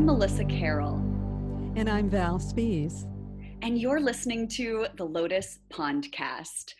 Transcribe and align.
I'm 0.00 0.06
Melissa 0.06 0.46
Carroll. 0.46 0.94
And 1.76 1.86
I'm 1.86 2.08
Val 2.08 2.38
Spies. 2.38 3.04
And 3.60 3.78
you're 3.78 4.00
listening 4.00 4.48
to 4.48 4.86
the 4.96 5.04
Lotus 5.04 5.58
Pondcast. 5.70 6.72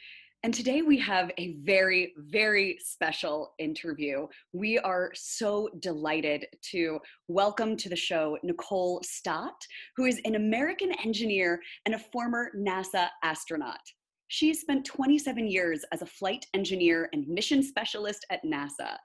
And 0.43 0.55
today 0.55 0.81
we 0.81 0.97
have 1.01 1.31
a 1.37 1.59
very, 1.63 2.15
very 2.17 2.79
special 2.81 3.53
interview. 3.59 4.27
We 4.55 4.79
are 4.79 5.11
so 5.13 5.69
delighted 5.81 6.47
to 6.71 6.99
welcome 7.29 7.77
to 7.77 7.91
the 7.91 7.95
show 7.95 8.39
Nicole 8.43 9.03
Stott, 9.05 9.67
who 9.99 10.07
is 10.07 10.19
an 10.25 10.37
American 10.37 10.91
engineer 11.05 11.61
and 11.85 11.97
a 11.97 11.99
former 11.99 12.53
NASA 12.57 13.09
astronaut. 13.23 13.83
She 14.29 14.55
spent 14.55 14.87
27 14.87 15.47
years 15.47 15.85
as 15.93 16.01
a 16.01 16.07
flight 16.07 16.47
engineer 16.55 17.11
and 17.13 17.29
mission 17.29 17.63
specialist 17.63 18.25
at 18.31 18.43
NASA 18.47 18.97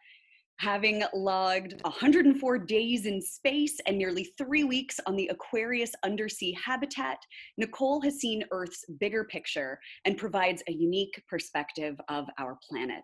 having 0.58 1.04
logged 1.14 1.74
104 1.82 2.58
days 2.60 3.06
in 3.06 3.22
space 3.22 3.78
and 3.86 3.98
nearly 3.98 4.24
three 4.38 4.64
weeks 4.64 5.00
on 5.06 5.16
the 5.16 5.28
Aquarius 5.28 5.92
undersea 6.04 6.54
habitat, 6.54 7.18
Nicole 7.58 8.02
has 8.02 8.16
seen 8.16 8.46
Earth's 8.52 8.86
bigger 9.00 9.26
picture 9.26 9.80
and 10.06 10.18
provides 10.18 10.64
a 10.68 10.74
unique 10.74 11.22
perspective 11.30 12.00
of 12.10 12.26
our 12.40 12.58
planet. 12.68 13.04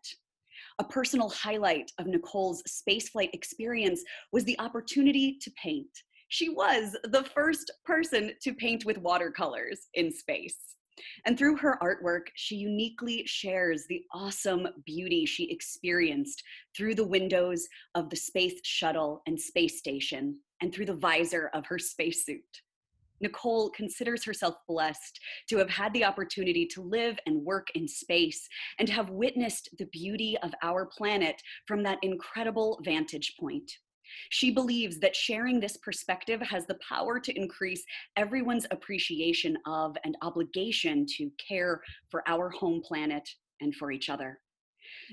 A 0.80 0.84
personal 0.84 1.30
highlight 1.30 1.92
of 1.98 2.08
Nicole's 2.08 2.64
spaceflight 2.64 3.30
experience 3.34 4.04
was 4.32 4.44
the 4.46 4.60
opportunity 4.60 5.38
to 5.42 5.52
paint. 5.62 5.90
She 6.30 6.50
was 6.50 6.96
the 7.04 7.24
first 7.24 7.72
person 7.84 8.32
to 8.42 8.54
paint 8.54 8.86
with 8.86 8.98
watercolors 8.98 9.88
in 9.96 10.14
space. 10.14 10.76
And 11.26 11.38
through 11.38 11.58
her 11.58 11.78
artwork, 11.82 12.28
she 12.36 12.56
uniquely 12.56 13.24
shares 13.26 13.86
the 13.88 14.04
awesome 14.14 14.68
beauty 14.86 15.26
she 15.26 15.50
experienced 15.52 16.44
through 16.76 16.96
the 16.96 17.08
windows 17.08 17.68
of 17.96 18.10
the 18.10 18.16
space 18.16 18.60
shuttle 18.64 19.22
and 19.28 19.40
space 19.40 19.80
station 19.80 20.38
and 20.62 20.74
through 20.74 20.86
the 20.86 20.94
visor 20.94 21.50
of 21.54 21.66
her 21.68 21.80
spacesuit. 21.80 22.62
Nicole 23.22 23.70
considers 23.70 24.24
herself 24.24 24.56
blessed 24.68 25.20
to 25.48 25.58
have 25.58 25.70
had 25.70 25.94
the 25.94 26.04
opportunity 26.04 26.66
to 26.66 26.82
live 26.82 27.18
and 27.26 27.46
work 27.46 27.68
in 27.76 27.88
space 27.88 28.48
and 28.80 28.90
have 28.90 29.12
witnessed 29.12 29.70
the 29.78 29.86
beauty 29.86 30.38
of 30.42 30.54
our 30.64 30.88
planet 30.88 31.42
from 31.68 31.84
that 31.84 32.00
incredible 32.02 32.80
vantage 32.84 33.36
point. 33.40 33.72
She 34.30 34.52
believes 34.52 35.00
that 35.00 35.16
sharing 35.16 35.60
this 35.60 35.78
perspective 35.78 36.42
has 36.42 36.66
the 36.66 36.80
power 36.88 37.20
to 37.20 37.38
increase 37.38 37.84
everyone's 38.16 38.68
appreciation 38.72 39.58
of 39.66 39.96
and 40.04 40.18
obligation 40.22 41.06
to 41.18 41.32
care 41.38 41.82
for 42.10 42.24
our 42.28 42.50
home 42.50 42.82
planet 42.82 43.28
and 43.62 43.76
for 43.76 43.92
each 43.92 44.10
other. 44.10 44.40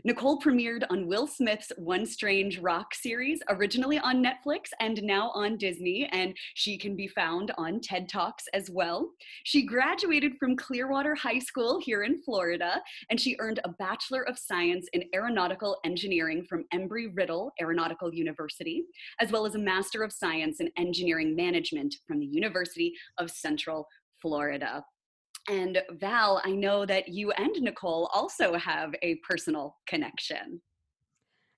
Nicole 0.04 0.40
premiered 0.40 0.84
on 0.90 1.06
Will 1.06 1.26
Smith's 1.26 1.72
One 1.76 2.06
Strange 2.06 2.58
Rock 2.58 2.94
series, 2.94 3.40
originally 3.48 3.98
on 3.98 4.24
Netflix 4.24 4.68
and 4.80 5.02
now 5.02 5.30
on 5.30 5.56
Disney, 5.56 6.08
and 6.12 6.36
she 6.54 6.78
can 6.78 6.94
be 6.94 7.08
found 7.08 7.52
on 7.58 7.80
TED 7.80 8.08
Talks 8.08 8.44
as 8.54 8.70
well. 8.70 9.10
She 9.44 9.66
graduated 9.66 10.34
from 10.38 10.56
Clearwater 10.56 11.14
High 11.14 11.40
School 11.40 11.80
here 11.80 12.02
in 12.02 12.22
Florida, 12.22 12.82
and 13.10 13.20
she 13.20 13.36
earned 13.40 13.60
a 13.64 13.70
Bachelor 13.70 14.28
of 14.28 14.38
Science 14.38 14.86
in 14.92 15.04
Aeronautical 15.14 15.78
Engineering 15.84 16.44
from 16.48 16.64
Embry 16.72 17.10
Riddle 17.14 17.52
Aeronautical 17.60 18.14
University, 18.14 18.84
as 19.20 19.32
well 19.32 19.46
as 19.46 19.54
a 19.54 19.58
Master 19.58 20.02
of 20.02 20.12
Science 20.12 20.60
in 20.60 20.70
Engineering 20.76 21.34
Management 21.34 21.94
from 22.06 22.20
the 22.20 22.26
University 22.26 22.92
of 23.18 23.30
Central 23.30 23.86
Florida. 24.20 24.84
And 25.48 25.82
Val, 25.92 26.42
I 26.44 26.50
know 26.50 26.84
that 26.84 27.08
you 27.08 27.32
and 27.32 27.54
Nicole 27.60 28.10
also 28.12 28.54
have 28.54 28.94
a 29.02 29.16
personal 29.16 29.76
connection. 29.86 30.60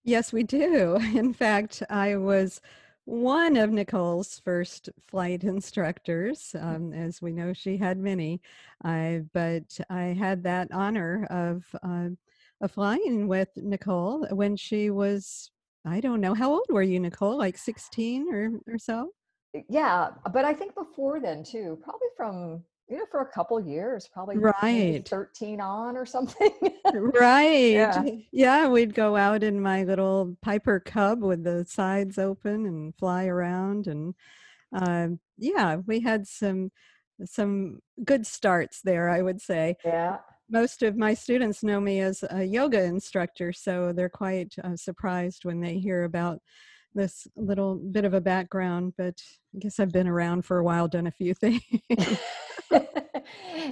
Yes, 0.05 0.33
we 0.33 0.43
do. 0.43 0.97
In 1.15 1.33
fact, 1.33 1.83
I 1.91 2.17
was 2.17 2.61
one 3.05 3.57
of 3.57 3.71
Nicole's 3.71 4.41
first 4.45 4.89
flight 5.09 5.43
instructors. 5.43 6.55
Um, 6.59 6.93
as 6.93 7.21
we 7.21 7.33
know, 7.33 7.53
she 7.53 7.77
had 7.77 7.99
many, 7.99 8.41
uh, 8.85 9.19
but 9.35 9.79
I 9.91 10.15
had 10.19 10.45
that 10.45 10.69
honor 10.73 11.27
of, 11.29 11.65
uh, 11.83 12.11
of 12.61 12.71
flying 12.71 13.27
with 13.27 13.49
Nicole 13.57 14.27
when 14.31 14.57
she 14.57 14.91
was, 14.91 15.51
I 15.85 16.01
don't 16.01 16.21
know, 16.21 16.35
how 16.35 16.53
old 16.53 16.67
were 16.69 16.83
you, 16.83 17.01
Nicole? 17.01 17.37
Like 17.37 17.59
16 17.59 18.33
or, 18.33 18.51
or 18.73 18.79
so? 18.79 19.11
Yeah, 19.69 20.11
but 20.33 20.45
I 20.45 20.55
think 20.55 20.77
before 20.77 21.19
then 21.19 21.43
too, 21.43 21.79
probably 21.83 22.09
from 22.17 22.63
you 22.91 22.99
know, 22.99 23.07
for 23.11 23.21
a 23.21 23.27
couple 23.27 23.61
years, 23.61 24.09
probably 24.13 24.37
right 24.37 25.09
13 25.09 25.61
on 25.61 25.97
or 25.97 26.05
something. 26.05 26.51
right. 26.93 27.71
Yeah. 27.71 28.05
yeah. 28.33 28.69
We'd 28.69 28.95
go 28.95 29.17
out 29.17 29.45
in 29.45 29.61
my 29.61 29.85
little 29.85 30.37
Piper 30.43 30.81
Cub 30.81 31.23
with 31.23 31.45
the 31.45 31.65
sides 31.65 32.19
open 32.19 32.67
and 32.67 32.95
fly 32.97 33.27
around. 33.27 33.87
And 33.87 34.15
uh, 34.75 35.09
yeah, 35.39 35.77
we 35.87 36.01
had 36.01 36.27
some 36.27 36.73
some 37.25 37.81
good 38.05 38.27
starts 38.27 38.81
there, 38.83 39.09
I 39.09 39.23
would 39.23 39.41
say. 39.41 39.77
Yeah. 39.85 40.19
Most 40.51 40.83
of 40.83 40.97
my 40.97 41.15
students 41.15 41.63
know 41.63 41.81
me 41.81 42.01
as 42.01 42.25
a 42.29 42.43
yoga 42.43 42.83
instructor, 42.83 43.53
so 43.53 43.93
they're 43.93 44.09
quite 44.09 44.53
uh, 44.65 44.75
surprised 44.75 45.45
when 45.45 45.61
they 45.61 45.79
hear 45.79 46.03
about 46.03 46.41
this 46.95 47.27
little 47.37 47.77
bit 47.77 48.05
of 48.05 48.15
a 48.15 48.21
background, 48.21 48.95
but 48.97 49.21
I 49.55 49.59
guess 49.59 49.81
I've 49.81 49.93
been 49.93 50.09
around 50.09 50.45
for 50.45 50.59
a 50.59 50.65
while, 50.65 50.89
done 50.89 51.07
a 51.07 51.11
few 51.11 51.35
things. 51.41 51.63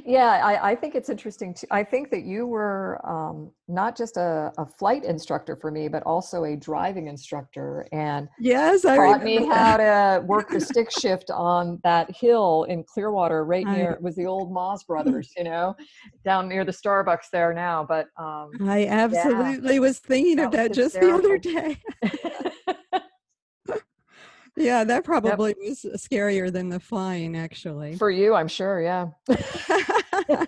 yeah, 0.04 0.40
I, 0.44 0.70
I, 0.70 0.74
think 0.74 0.94
it's 0.94 1.08
interesting. 1.08 1.54
Too. 1.54 1.66
I 1.70 1.84
think 1.84 2.10
that 2.10 2.24
you 2.24 2.46
were 2.46 3.00
um, 3.08 3.50
not 3.68 3.96
just 3.96 4.16
a, 4.16 4.52
a, 4.58 4.66
flight 4.66 5.04
instructor 5.04 5.56
for 5.56 5.70
me, 5.70 5.88
but 5.88 6.02
also 6.04 6.44
a 6.44 6.56
driving 6.56 7.06
instructor, 7.06 7.86
and 7.92 8.28
yes, 8.40 8.84
I 8.84 8.96
taught 8.96 9.22
me 9.22 9.46
how 9.46 9.76
to 9.76 10.22
work 10.26 10.50
the 10.50 10.60
stick 10.60 10.90
shift 10.90 11.30
on 11.30 11.80
that 11.84 12.14
hill 12.14 12.64
in 12.64 12.84
Clearwater, 12.84 13.44
right 13.44 13.66
near. 13.66 13.90
I, 13.90 13.94
it 13.94 14.02
was 14.02 14.16
the 14.16 14.26
old 14.26 14.52
Moss 14.52 14.84
brothers, 14.84 15.32
you 15.36 15.44
know, 15.44 15.76
down 16.24 16.48
near 16.48 16.64
the 16.64 16.72
Starbucks 16.72 17.30
there 17.32 17.52
now. 17.54 17.84
But 17.84 18.06
um, 18.18 18.50
I 18.62 18.86
absolutely 18.86 19.74
yeah, 19.74 19.80
was 19.80 19.98
thinking 19.98 20.36
that 20.36 20.46
of 20.46 20.52
that 20.52 20.72
just 20.72 21.00
the 21.00 21.12
other 21.12 21.38
day. 21.38 21.80
Yeah, 24.58 24.84
that 24.84 25.04
probably 25.04 25.54
yep. 25.60 25.68
was 25.70 25.86
scarier 25.96 26.52
than 26.52 26.68
the 26.68 26.80
flying, 26.80 27.36
actually. 27.36 27.96
For 27.96 28.10
you, 28.10 28.34
I'm 28.34 28.48
sure. 28.48 28.80
Yeah. 28.80 29.06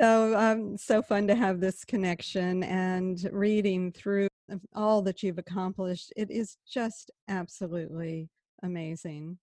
so 0.00 0.38
um, 0.38 0.76
so 0.76 1.02
fun 1.02 1.26
to 1.26 1.34
have 1.34 1.60
this 1.60 1.84
connection 1.84 2.62
and 2.64 3.28
reading 3.32 3.92
through 3.92 4.28
all 4.74 5.02
that 5.02 5.22
you've 5.22 5.38
accomplished. 5.38 6.12
It 6.16 6.30
is 6.30 6.56
just 6.66 7.10
absolutely 7.28 8.28
amazing. 8.62 9.38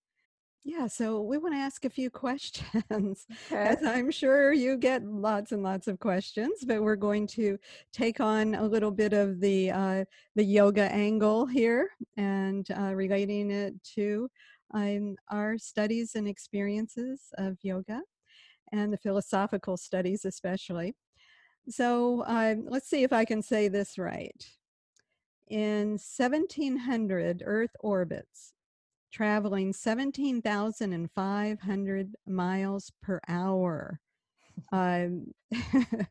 Yeah, 0.63 0.85
so 0.85 1.21
we 1.21 1.39
want 1.39 1.55
to 1.55 1.59
ask 1.59 1.85
a 1.85 1.89
few 1.89 2.09
questions. 2.09 3.25
Okay. 3.51 3.63
As 3.63 3.83
I'm 3.83 4.11
sure 4.11 4.53
you 4.53 4.77
get 4.77 5.03
lots 5.03 5.51
and 5.51 5.63
lots 5.63 5.87
of 5.87 5.99
questions, 5.99 6.63
but 6.65 6.81
we're 6.81 6.95
going 6.95 7.27
to 7.27 7.57
take 7.91 8.19
on 8.19 8.55
a 8.55 8.63
little 8.63 8.91
bit 8.91 9.13
of 9.13 9.39
the 9.41 9.71
uh, 9.71 10.05
the 10.35 10.43
yoga 10.43 10.83
angle 10.91 11.45
here 11.45 11.89
and 12.15 12.65
uh, 12.77 12.93
relating 12.93 13.51
it 13.51 13.73
to 13.95 14.29
um, 14.73 15.15
our 15.29 15.57
studies 15.57 16.15
and 16.15 16.27
experiences 16.27 17.33
of 17.37 17.57
yoga 17.61 18.01
and 18.71 18.93
the 18.93 18.97
philosophical 18.97 19.75
studies, 19.77 20.23
especially. 20.23 20.93
So 21.69 22.21
uh, 22.21 22.55
let's 22.63 22.89
see 22.89 23.03
if 23.03 23.11
I 23.11 23.25
can 23.25 23.41
say 23.41 23.67
this 23.67 23.97
right. 23.97 24.45
In 25.49 25.97
1700 25.99 27.43
Earth 27.45 27.75
orbits 27.81 28.53
traveling 29.11 29.73
17,500 29.73 32.15
miles 32.27 32.91
per 33.01 33.19
hour. 33.27 33.99
Um, 34.71 35.33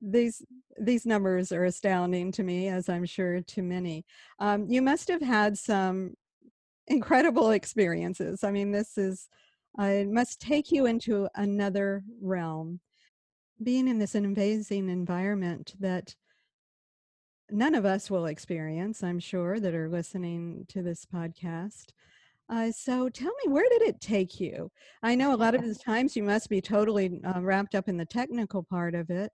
these 0.00 0.42
these 0.78 1.06
numbers 1.06 1.52
are 1.52 1.64
astounding 1.64 2.32
to 2.32 2.42
me, 2.42 2.68
as 2.68 2.88
I'm 2.88 3.06
sure 3.06 3.40
to 3.40 3.62
many. 3.62 4.04
Um, 4.38 4.66
you 4.68 4.82
must 4.82 5.08
have 5.08 5.22
had 5.22 5.56
some 5.56 6.14
incredible 6.86 7.50
experiences. 7.50 8.44
I 8.44 8.50
mean, 8.50 8.72
this 8.72 8.98
is 8.98 9.28
uh, 9.78 9.84
it 9.84 10.08
must 10.08 10.40
take 10.40 10.72
you 10.72 10.86
into 10.86 11.28
another 11.34 12.02
realm. 12.20 12.80
Being 13.62 13.88
in 13.88 13.98
this 13.98 14.14
amazing 14.14 14.90
environment 14.90 15.74
that 15.80 16.14
none 17.50 17.74
of 17.74 17.84
us 17.84 18.10
will 18.10 18.26
experience, 18.26 19.02
I'm 19.02 19.18
sure, 19.18 19.60
that 19.60 19.74
are 19.74 19.88
listening 19.88 20.66
to 20.68 20.82
this 20.82 21.06
podcast. 21.06 21.92
Uh, 22.48 22.70
so 22.70 23.08
tell 23.08 23.32
me, 23.44 23.52
where 23.52 23.68
did 23.68 23.82
it 23.82 24.00
take 24.00 24.38
you? 24.38 24.70
I 25.02 25.14
know 25.14 25.34
a 25.34 25.36
lot 25.36 25.54
of 25.54 25.62
the 25.66 25.74
times 25.74 26.16
you 26.16 26.22
must 26.22 26.48
be 26.48 26.60
totally 26.60 27.20
uh, 27.24 27.40
wrapped 27.40 27.74
up 27.74 27.88
in 27.88 27.96
the 27.96 28.04
technical 28.04 28.62
part 28.62 28.94
of 28.94 29.10
it, 29.10 29.32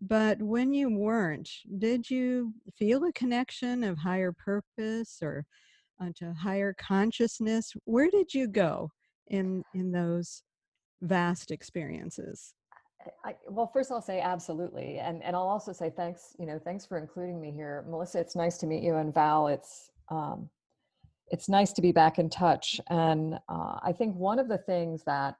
but 0.00 0.40
when 0.42 0.72
you 0.72 0.90
weren't, 0.90 1.48
did 1.78 2.08
you 2.08 2.52
feel 2.76 3.04
a 3.04 3.12
connection 3.12 3.84
of 3.84 3.98
higher 3.98 4.32
purpose 4.32 5.18
or 5.22 5.44
uh, 6.00 6.10
to 6.16 6.32
higher 6.34 6.74
consciousness? 6.74 7.72
Where 7.84 8.10
did 8.10 8.34
you 8.34 8.48
go 8.48 8.90
in 9.28 9.62
in 9.74 9.92
those 9.92 10.42
vast 11.02 11.50
experiences? 11.50 12.54
I, 13.24 13.34
well, 13.48 13.66
first 13.66 13.92
I'll 13.92 14.00
say 14.00 14.20
absolutely, 14.20 14.98
and 14.98 15.22
and 15.22 15.36
I'll 15.36 15.42
also 15.42 15.72
say 15.72 15.90
thanks. 15.94 16.34
You 16.38 16.46
know, 16.46 16.58
thanks 16.58 16.86
for 16.86 16.96
including 16.96 17.40
me 17.40 17.50
here, 17.50 17.84
Melissa. 17.88 18.20
It's 18.20 18.34
nice 18.34 18.56
to 18.58 18.66
meet 18.66 18.82
you, 18.82 18.96
and 18.96 19.12
Val. 19.12 19.48
It's 19.48 19.90
um, 20.10 20.48
it's 21.34 21.48
nice 21.48 21.72
to 21.72 21.82
be 21.82 21.90
back 21.90 22.20
in 22.20 22.30
touch. 22.30 22.80
And 22.90 23.34
uh, 23.48 23.80
I 23.82 23.92
think 23.92 24.14
one 24.14 24.38
of 24.38 24.46
the 24.46 24.56
things 24.56 25.02
that 25.02 25.34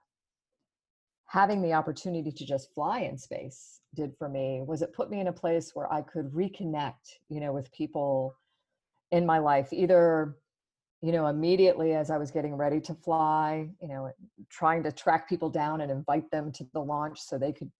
having 1.26 1.62
the 1.62 1.72
opportunity 1.72 2.32
to 2.32 2.44
just 2.44 2.74
fly 2.74 3.02
in 3.02 3.16
space 3.16 3.78
did 3.94 4.12
for 4.18 4.28
me 4.28 4.60
was 4.66 4.82
it 4.82 4.92
put 4.92 5.08
me 5.08 5.20
in 5.20 5.28
a 5.28 5.32
place 5.32 5.70
where 5.72 5.90
I 5.92 6.02
could 6.02 6.32
reconnect, 6.32 7.20
you 7.28 7.38
know, 7.38 7.52
with 7.52 7.70
people 7.70 8.34
in 9.12 9.24
my 9.24 9.38
life, 9.38 9.68
either, 9.72 10.34
you 11.00 11.12
know, 11.12 11.28
immediately 11.28 11.94
as 11.94 12.10
I 12.10 12.16
was 12.16 12.32
getting 12.32 12.56
ready 12.56 12.80
to 12.80 12.94
fly, 12.94 13.68
you 13.80 13.86
know, 13.86 14.10
trying 14.50 14.82
to 14.82 14.90
track 14.90 15.28
people 15.28 15.48
down 15.48 15.80
and 15.80 15.92
invite 15.92 16.28
them 16.32 16.50
to 16.54 16.66
the 16.74 16.80
launch 16.80 17.20
so 17.20 17.38
they 17.38 17.52
could 17.52 17.70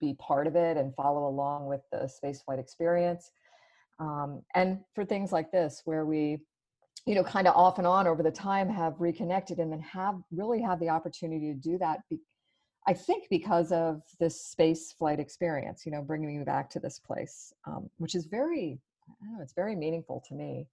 be 0.00 0.14
part 0.14 0.46
of 0.46 0.54
it 0.54 0.76
and 0.76 0.94
follow 0.94 1.26
along 1.26 1.66
with 1.66 1.80
the 1.90 2.08
spaceflight 2.08 2.60
experience. 2.60 3.32
Um, 3.98 4.42
and 4.54 4.78
for 4.94 5.04
things 5.04 5.32
like 5.32 5.50
this, 5.50 5.82
where 5.86 6.06
we, 6.06 6.38
you 7.06 7.14
know, 7.14 7.24
kind 7.24 7.48
of 7.48 7.54
off 7.54 7.78
and 7.78 7.86
on 7.86 8.06
over 8.06 8.22
the 8.22 8.30
time 8.30 8.68
have 8.68 8.94
reconnected 8.98 9.58
and 9.58 9.72
then 9.72 9.80
have 9.80 10.16
really 10.30 10.60
have 10.60 10.80
the 10.80 10.88
opportunity 10.88 11.52
to 11.52 11.58
do 11.58 11.78
that. 11.78 12.00
Be, 12.10 12.18
I 12.86 12.92
think 12.92 13.24
because 13.30 13.72
of 13.72 14.02
this 14.18 14.40
space 14.40 14.92
flight 14.92 15.20
experience, 15.20 15.84
you 15.84 15.92
know, 15.92 16.02
bringing 16.02 16.38
me 16.38 16.44
back 16.44 16.70
to 16.70 16.80
this 16.80 16.98
place, 16.98 17.52
um, 17.66 17.88
which 17.98 18.14
is 18.14 18.26
very, 18.26 18.80
I 19.08 19.24
don't 19.24 19.36
know, 19.36 19.42
it's 19.42 19.52
very 19.52 19.76
meaningful 19.76 20.22
to 20.28 20.34
me. 20.34 20.68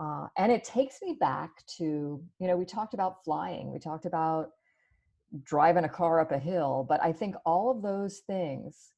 Uh, 0.00 0.28
and 0.36 0.52
it 0.52 0.62
takes 0.62 1.00
me 1.02 1.16
back 1.18 1.66
to, 1.78 2.22
you 2.38 2.46
know, 2.46 2.56
we 2.56 2.64
talked 2.64 2.94
about 2.94 3.24
flying, 3.24 3.72
we 3.72 3.78
talked 3.78 4.06
about 4.06 4.50
driving 5.44 5.84
a 5.84 5.88
car 5.88 6.20
up 6.20 6.32
a 6.32 6.38
hill, 6.38 6.86
but 6.88 7.02
I 7.02 7.12
think 7.12 7.34
all 7.44 7.70
of 7.70 7.82
those 7.82 8.18
things 8.26 8.92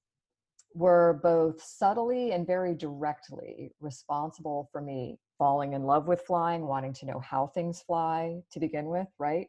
were 0.74 1.18
both 1.22 1.62
subtly 1.62 2.32
and 2.32 2.46
very 2.46 2.74
directly 2.74 3.72
responsible 3.80 4.68
for 4.70 4.80
me 4.80 5.18
falling 5.40 5.72
in 5.72 5.84
love 5.84 6.06
with 6.06 6.20
flying, 6.20 6.66
wanting 6.66 6.92
to 6.92 7.06
know 7.06 7.18
how 7.18 7.46
things 7.46 7.80
fly 7.80 8.42
to 8.52 8.60
begin 8.60 8.84
with, 8.84 9.08
right? 9.18 9.48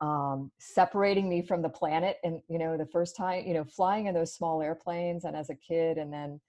Um, 0.00 0.50
separating 0.58 1.28
me 1.28 1.40
from 1.40 1.62
the 1.62 1.68
planet. 1.68 2.16
And, 2.24 2.40
you 2.48 2.58
know, 2.58 2.76
the 2.76 2.86
first 2.86 3.16
time, 3.16 3.46
you 3.46 3.54
know, 3.54 3.62
flying 3.64 4.06
in 4.06 4.14
those 4.14 4.34
small 4.34 4.60
airplanes 4.60 5.24
and 5.24 5.36
as 5.36 5.48
a 5.48 5.54
kid, 5.54 5.98
and 5.98 6.12
then, 6.12 6.40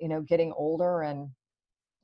you 0.00 0.08
know, 0.08 0.22
getting 0.22 0.52
older 0.56 1.02
and 1.02 1.28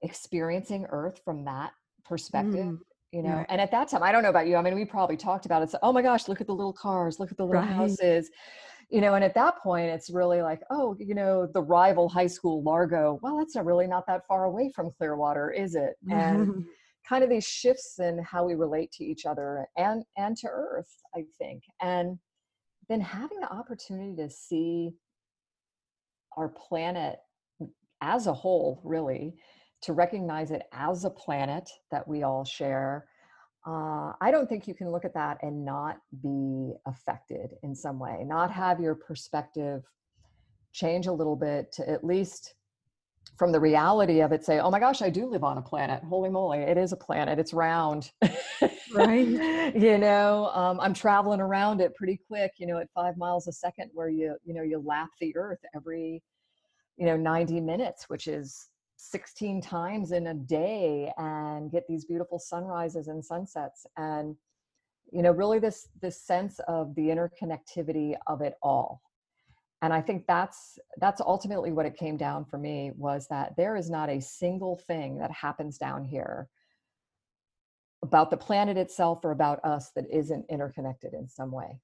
experiencing 0.02 0.86
Earth 0.90 1.20
from 1.24 1.44
that 1.44 1.72
perspective. 2.04 2.66
Mm 2.66 2.78
you 3.14 3.22
know 3.22 3.36
right. 3.36 3.46
and 3.50 3.60
at 3.60 3.70
that 3.70 3.88
time 3.88 4.02
i 4.02 4.10
don't 4.10 4.22
know 4.22 4.30
about 4.30 4.46
you 4.46 4.56
i 4.56 4.62
mean 4.62 4.74
we 4.74 4.86
probably 4.86 5.16
talked 5.18 5.44
about 5.44 5.62
it 5.62 5.70
so 5.70 5.78
oh 5.82 5.92
my 5.92 6.00
gosh 6.00 6.28
look 6.28 6.40
at 6.40 6.46
the 6.46 6.54
little 6.54 6.72
cars 6.72 7.20
look 7.20 7.30
at 7.30 7.36
the 7.36 7.44
little 7.44 7.60
right. 7.60 7.70
houses 7.70 8.30
you 8.90 9.00
know 9.00 9.14
and 9.14 9.24
at 9.24 9.34
that 9.34 9.58
point 9.62 9.88
it's 9.88 10.10
really 10.10 10.42
like 10.42 10.60
oh 10.70 10.96
you 10.98 11.14
know 11.14 11.46
the 11.46 11.62
rival 11.62 12.08
high 12.08 12.26
school 12.26 12.62
largo 12.62 13.18
well 13.22 13.38
that's 13.38 13.54
not 13.54 13.64
really 13.64 13.86
not 13.86 14.06
that 14.06 14.26
far 14.26 14.44
away 14.44 14.70
from 14.74 14.90
clearwater 14.98 15.50
is 15.50 15.74
it 15.74 15.94
and 16.10 16.64
kind 17.08 17.24
of 17.24 17.30
these 17.30 17.44
shifts 17.44 17.98
in 17.98 18.22
how 18.22 18.44
we 18.44 18.54
relate 18.54 18.90
to 18.92 19.04
each 19.04 19.26
other 19.26 19.66
and 19.76 20.04
and 20.16 20.36
to 20.36 20.48
earth 20.48 20.94
i 21.16 21.24
think 21.38 21.62
and 21.80 22.18
then 22.88 23.00
having 23.00 23.40
the 23.40 23.52
opportunity 23.52 24.14
to 24.16 24.28
see 24.28 24.92
our 26.36 26.48
planet 26.48 27.18
as 28.00 28.26
a 28.26 28.32
whole 28.32 28.80
really 28.84 29.34
to 29.82 29.92
recognize 29.92 30.50
it 30.50 30.62
as 30.72 31.04
a 31.04 31.10
planet 31.10 31.68
that 31.90 32.06
we 32.06 32.22
all 32.22 32.44
share. 32.44 33.06
Uh, 33.64 34.12
I 34.20 34.30
don't 34.30 34.48
think 34.48 34.66
you 34.66 34.74
can 34.74 34.90
look 34.90 35.04
at 35.04 35.14
that 35.14 35.38
and 35.42 35.64
not 35.64 35.98
be 36.22 36.74
affected 36.86 37.56
in 37.62 37.74
some 37.74 37.98
way, 37.98 38.24
not 38.24 38.50
have 38.50 38.80
your 38.80 38.94
perspective 38.94 39.84
change 40.72 41.06
a 41.06 41.12
little 41.12 41.36
bit 41.36 41.70
to 41.72 41.88
at 41.88 42.02
least 42.02 42.54
from 43.36 43.52
the 43.52 43.60
reality 43.60 44.20
of 44.20 44.32
it 44.32 44.44
say, 44.44 44.58
oh 44.58 44.70
my 44.70 44.80
gosh, 44.80 45.00
I 45.00 45.10
do 45.10 45.26
live 45.26 45.44
on 45.44 45.58
a 45.58 45.62
planet. 45.62 46.02
Holy 46.02 46.28
moly, 46.28 46.58
it 46.58 46.76
is 46.76 46.92
a 46.92 46.96
planet. 46.96 47.38
It's 47.38 47.52
round. 47.52 48.10
right. 48.92 49.26
you 49.76 49.98
know, 49.98 50.50
um, 50.54 50.80
I'm 50.80 50.94
traveling 50.94 51.40
around 51.40 51.80
it 51.80 51.94
pretty 51.94 52.20
quick, 52.28 52.52
you 52.58 52.66
know, 52.66 52.78
at 52.78 52.88
five 52.94 53.16
miles 53.16 53.46
a 53.46 53.52
second 53.52 53.90
where 53.94 54.08
you, 54.08 54.36
you 54.44 54.54
know, 54.54 54.62
you 54.62 54.78
lap 54.84 55.08
the 55.20 55.34
earth 55.36 55.60
every, 55.74 56.22
you 56.96 57.06
know, 57.06 57.16
90 57.16 57.60
minutes, 57.60 58.08
which 58.08 58.26
is 58.26 58.68
16 59.10 59.60
times 59.60 60.12
in 60.12 60.28
a 60.28 60.34
day 60.34 61.12
and 61.18 61.72
get 61.72 61.86
these 61.88 62.04
beautiful 62.04 62.38
sunrises 62.38 63.08
and 63.08 63.24
sunsets 63.24 63.84
and 63.96 64.36
you 65.10 65.22
know 65.22 65.32
really 65.32 65.58
this 65.58 65.88
this 66.00 66.20
sense 66.20 66.60
of 66.68 66.94
the 66.94 67.02
interconnectivity 67.02 68.14
of 68.28 68.40
it 68.40 68.54
all. 68.62 69.02
And 69.82 69.92
i 69.92 70.00
think 70.00 70.24
that's 70.28 70.78
that's 70.98 71.20
ultimately 71.20 71.72
what 71.72 71.86
it 71.86 71.96
came 71.96 72.16
down 72.16 72.44
for 72.44 72.58
me 72.58 72.92
was 72.96 73.26
that 73.28 73.54
there 73.56 73.74
is 73.74 73.90
not 73.90 74.08
a 74.08 74.20
single 74.20 74.76
thing 74.86 75.18
that 75.18 75.32
happens 75.32 75.78
down 75.78 76.04
here 76.04 76.48
about 78.04 78.30
the 78.30 78.36
planet 78.36 78.76
itself 78.76 79.24
or 79.24 79.32
about 79.32 79.64
us 79.64 79.90
that 79.96 80.06
isn't 80.10 80.46
interconnected 80.48 81.12
in 81.14 81.28
some 81.28 81.50
way. 81.50 81.78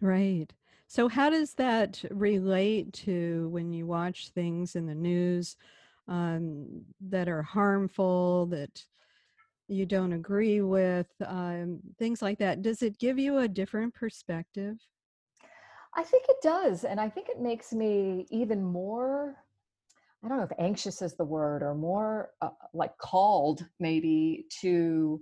Right. 0.00 0.52
So 0.86 1.08
how 1.08 1.30
does 1.30 1.54
that 1.54 2.02
relate 2.10 2.92
to 3.04 3.48
when 3.50 3.72
you 3.72 3.86
watch 3.86 4.30
things 4.30 4.74
in 4.74 4.86
the 4.86 4.94
news 4.94 5.56
um, 6.08 6.84
that 7.08 7.28
are 7.28 7.42
harmful, 7.42 8.46
that 8.46 8.82
you 9.68 9.84
don't 9.84 10.14
agree 10.14 10.62
with, 10.62 11.08
um, 11.26 11.80
things 11.98 12.22
like 12.22 12.38
that. 12.38 12.62
Does 12.62 12.82
it 12.82 12.98
give 12.98 13.18
you 13.18 13.38
a 13.38 13.48
different 13.48 13.94
perspective? 13.94 14.76
I 15.94 16.02
think 16.02 16.24
it 16.28 16.36
does. 16.42 16.84
And 16.84 16.98
I 16.98 17.08
think 17.08 17.28
it 17.28 17.40
makes 17.40 17.72
me 17.72 18.26
even 18.30 18.62
more, 18.62 19.36
I 20.24 20.28
don't 20.28 20.38
know 20.38 20.44
if 20.44 20.52
anxious 20.58 21.02
is 21.02 21.16
the 21.16 21.24
word, 21.24 21.62
or 21.62 21.74
more 21.74 22.30
uh, 22.40 22.50
like 22.72 22.96
called 22.98 23.64
maybe 23.78 24.46
to 24.60 25.20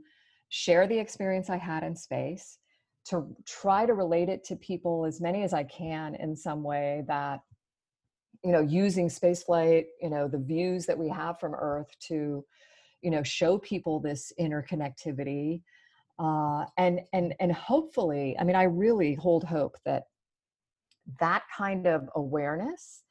share 0.49 0.87
the 0.87 0.99
experience 0.99 1.51
I 1.51 1.57
had 1.57 1.83
in 1.83 1.97
space, 1.97 2.59
to 3.07 3.27
try 3.47 3.87
to 3.87 3.95
relate 3.95 4.29
it 4.29 4.45
to 4.45 4.57
people, 4.57 5.05
as 5.05 5.21
many 5.21 5.43
as 5.43 5.53
I 5.53 5.65
can, 5.65 6.15
in 6.15 6.37
some 6.37 6.63
way 6.63 7.05
that 7.09 7.41
you 8.45 8.53
know 8.53 8.61
using 8.61 9.09
spaceflight 9.09 9.85
you 10.01 10.11
know 10.11 10.29
the 10.29 10.39
views 10.39 10.87
that 10.87 10.99
we 10.99 11.09
have 11.09 11.39
from 11.39 11.55
earth 11.55 11.89
to 12.01 12.45
you 13.03 13.11
know 13.11 13.23
show 13.23 13.59
people 13.59 14.01
this 14.01 14.33
interconnectivity 14.41 15.63
uh, 16.19 16.65
and 16.79 17.01
and 17.13 17.35
and 17.41 17.53
hopefully 17.53 18.37
i 18.39 18.45
mean 18.45 18.57
i 18.57 18.65
really 18.65 19.15
hold 19.15 19.45
hope 19.45 19.77
that 19.85 20.05
that 21.21 21.43
kind 21.57 21.87
of 21.87 22.09
awareness 22.17 23.03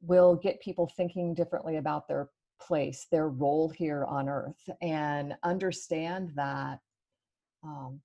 will 0.00 0.36
get 0.36 0.60
people 0.60 0.90
thinking 0.96 1.34
differently 1.34 1.76
about 1.76 2.06
their 2.06 2.28
place 2.60 3.06
their 3.10 3.28
role 3.28 3.68
here 3.68 4.04
on 4.04 4.28
earth 4.28 4.68
and 4.80 5.34
understand 5.42 6.30
that 6.36 6.78
um, 7.64 8.00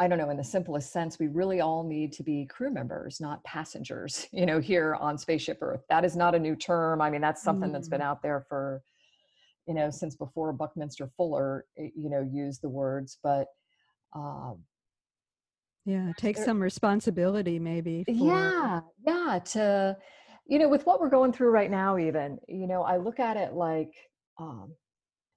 I 0.00 0.08
don't 0.08 0.16
know, 0.16 0.30
in 0.30 0.38
the 0.38 0.44
simplest 0.44 0.92
sense, 0.94 1.18
we 1.18 1.26
really 1.26 1.60
all 1.60 1.84
need 1.84 2.10
to 2.14 2.22
be 2.22 2.46
crew 2.46 2.70
members, 2.72 3.20
not 3.20 3.44
passengers, 3.44 4.26
you 4.32 4.46
know, 4.46 4.58
here 4.58 4.94
on 4.94 5.18
Spaceship 5.18 5.58
Earth. 5.60 5.82
That 5.90 6.06
is 6.06 6.16
not 6.16 6.34
a 6.34 6.38
new 6.38 6.56
term. 6.56 7.02
I 7.02 7.10
mean, 7.10 7.20
that's 7.20 7.42
something 7.42 7.68
mm. 7.68 7.72
that's 7.74 7.88
been 7.88 8.00
mm. 8.00 8.04
out 8.04 8.22
there 8.22 8.46
for, 8.48 8.82
you 9.68 9.74
know, 9.74 9.90
since 9.90 10.16
before 10.16 10.54
Buckminster 10.54 11.10
Fuller, 11.18 11.66
eh, 11.78 11.88
you 11.94 12.08
know, 12.08 12.22
used 12.22 12.62
the 12.62 12.68
words. 12.70 13.18
But 13.22 13.48
um, 14.16 14.60
yeah, 15.84 16.12
take 16.16 16.36
there, 16.36 16.46
some 16.46 16.62
responsibility 16.62 17.58
maybe. 17.58 18.04
For... 18.04 18.10
Yeah, 18.12 18.80
yeah. 19.06 19.38
To, 19.52 19.96
you 20.46 20.58
know, 20.58 20.70
with 20.70 20.86
what 20.86 21.00
we're 21.00 21.10
going 21.10 21.34
through 21.34 21.50
right 21.50 21.70
now, 21.70 21.98
even, 21.98 22.38
you 22.48 22.66
know, 22.66 22.82
I 22.82 22.96
look 22.96 23.20
at 23.20 23.36
it 23.36 23.52
like, 23.52 23.92
um, 24.38 24.72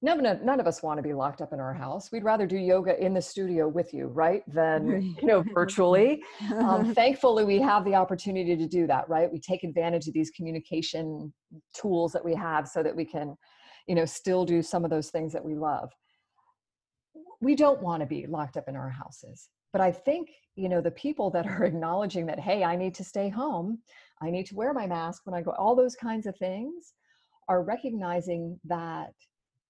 none 0.04 0.26
of, 0.26 0.42
none 0.42 0.60
of 0.60 0.68
us 0.68 0.84
want 0.84 0.98
to 0.98 1.02
be 1.02 1.14
locked 1.14 1.42
up 1.42 1.54
in 1.54 1.62
our 1.62 1.74
house. 1.74 2.12
We'd 2.12 2.26
rather 2.26 2.46
do 2.46 2.58
yoga 2.58 3.02
in 3.04 3.14
the 3.14 3.22
studio 3.22 3.70
with 3.70 3.94
you, 3.94 4.08
right? 4.08 4.44
Than, 4.54 5.16
you 5.20 5.28
know, 5.28 5.44
virtually. 5.54 6.22
um, 6.58 6.94
thankfully, 6.96 7.46
we 7.46 7.60
have 7.62 7.86
the 7.86 7.96
opportunity 7.96 8.58
to 8.58 8.68
do 8.68 8.86
that, 8.88 9.08
right? 9.08 9.32
We 9.32 9.40
take 9.40 9.64
advantage 9.64 10.08
of 10.08 10.14
these 10.14 10.30
communication 10.30 11.34
tools 11.74 12.12
that 12.12 12.24
we 12.24 12.36
have 12.36 12.68
so 12.68 12.84
that 12.84 12.94
we 12.94 13.06
can, 13.06 13.38
you 13.88 13.96
know, 13.96 14.04
still 14.04 14.44
do 14.44 14.62
some 14.62 14.84
of 14.84 14.92
those 14.92 15.10
things 15.10 15.32
that 15.32 15.44
we 15.44 15.56
love. 15.56 15.90
We 17.40 17.56
don't 17.56 17.82
want 17.82 18.02
to 18.02 18.06
be 18.06 18.28
locked 18.28 18.58
up 18.58 18.68
in 18.68 18.76
our 18.76 18.90
houses. 18.90 19.48
But 19.72 19.82
I 19.82 19.92
think, 19.92 20.30
you 20.56 20.68
know, 20.68 20.82
the 20.82 20.92
people 20.92 21.32
that 21.32 21.48
are 21.48 21.64
acknowledging 21.64 22.26
that, 22.26 22.42
hey, 22.42 22.66
I 22.66 22.76
need 22.76 22.94
to 22.96 23.06
stay 23.06 23.30
home, 23.30 23.80
I 24.22 24.30
need 24.30 24.48
to 24.48 24.56
wear 24.56 24.74
my 24.74 24.86
mask 24.86 25.26
when 25.26 25.34
I 25.34 25.42
go, 25.42 25.52
all 25.52 25.78
those 25.78 25.96
kinds 25.96 26.28
of 26.28 26.36
things 26.38 26.94
are 27.48 27.64
recognizing 27.64 28.60
that 28.66 29.14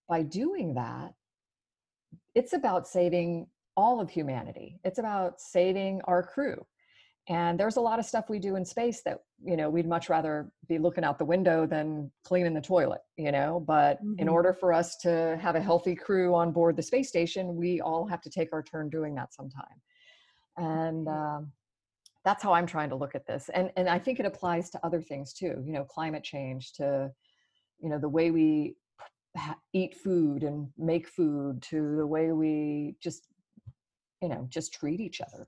by 0.07 0.21
doing 0.21 0.73
that, 0.75 1.13
it's 2.35 2.53
about 2.53 2.87
saving 2.87 3.47
all 3.75 3.99
of 3.99 4.09
humanity. 4.09 4.79
It's 4.83 4.99
about 4.99 5.41
saving 5.41 6.01
our 6.05 6.23
crew. 6.23 6.65
And 7.29 7.57
there's 7.57 7.77
a 7.77 7.81
lot 7.81 7.99
of 7.99 8.05
stuff 8.05 8.25
we 8.29 8.37
do 8.37 8.57
in 8.57 8.65
space 8.65 9.01
that, 9.05 9.19
you 9.45 9.55
know, 9.55 9.69
we'd 9.69 9.87
much 9.87 10.09
rather 10.09 10.51
be 10.67 10.77
looking 10.77 11.05
out 11.05 11.17
the 11.17 11.25
window 11.25 11.65
than 11.65 12.11
cleaning 12.25 12.53
the 12.53 12.61
toilet, 12.61 12.99
you 13.15 13.31
know. 13.31 13.63
But 13.65 14.03
mm-hmm. 14.03 14.19
in 14.19 14.27
order 14.27 14.51
for 14.51 14.73
us 14.73 14.97
to 14.97 15.39
have 15.41 15.55
a 15.55 15.61
healthy 15.61 15.95
crew 15.95 16.35
on 16.35 16.51
board 16.51 16.75
the 16.75 16.83
space 16.83 17.07
station, 17.07 17.55
we 17.55 17.79
all 17.79 18.05
have 18.07 18.21
to 18.23 18.29
take 18.29 18.51
our 18.51 18.61
turn 18.61 18.89
doing 18.89 19.15
that 19.15 19.33
sometime. 19.33 19.63
And 20.57 21.07
um, 21.07 21.51
that's 22.25 22.43
how 22.43 22.53
I'm 22.53 22.67
trying 22.67 22.89
to 22.89 22.95
look 22.95 23.15
at 23.15 23.25
this. 23.25 23.49
And 23.53 23.71
and 23.77 23.87
I 23.87 23.99
think 23.99 24.19
it 24.19 24.25
applies 24.25 24.69
to 24.71 24.85
other 24.85 25.01
things 25.01 25.33
too, 25.33 25.63
you 25.65 25.71
know, 25.71 25.85
climate 25.85 26.25
change, 26.25 26.73
to, 26.73 27.09
you 27.79 27.89
know, 27.89 27.99
the 27.99 28.09
way 28.09 28.31
we 28.31 28.75
eat 29.73 29.95
food 29.95 30.43
and 30.43 30.67
make 30.77 31.07
food 31.07 31.61
to 31.61 31.95
the 31.97 32.05
way 32.05 32.31
we 32.31 32.95
just 33.01 33.27
you 34.21 34.29
know 34.29 34.45
just 34.49 34.73
treat 34.73 34.99
each 34.99 35.21
other 35.21 35.47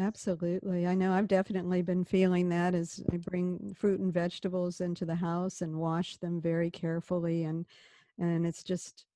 Absolutely. 0.00 0.86
I 0.86 0.94
know 0.94 1.12
I've 1.12 1.26
definitely 1.26 1.82
been 1.82 2.04
feeling 2.04 2.48
that 2.50 2.74
as 2.74 3.02
I 3.12 3.16
bring 3.16 3.74
fruit 3.76 3.98
and 3.98 4.12
vegetables 4.12 4.80
into 4.80 5.04
the 5.04 5.16
house 5.16 5.60
and 5.60 5.74
wash 5.76 6.16
them 6.18 6.40
very 6.40 6.70
carefully 6.70 7.44
and 7.44 7.66
and 8.18 8.46
it's 8.46 8.62
just 8.62 9.06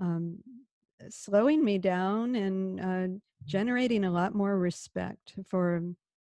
um, 0.00 0.38
slowing 1.08 1.64
me 1.64 1.78
down 1.78 2.34
and 2.34 2.80
uh, 2.80 3.18
generating 3.46 4.04
a 4.04 4.10
lot 4.10 4.34
more 4.34 4.58
respect 4.58 5.34
for 5.46 5.82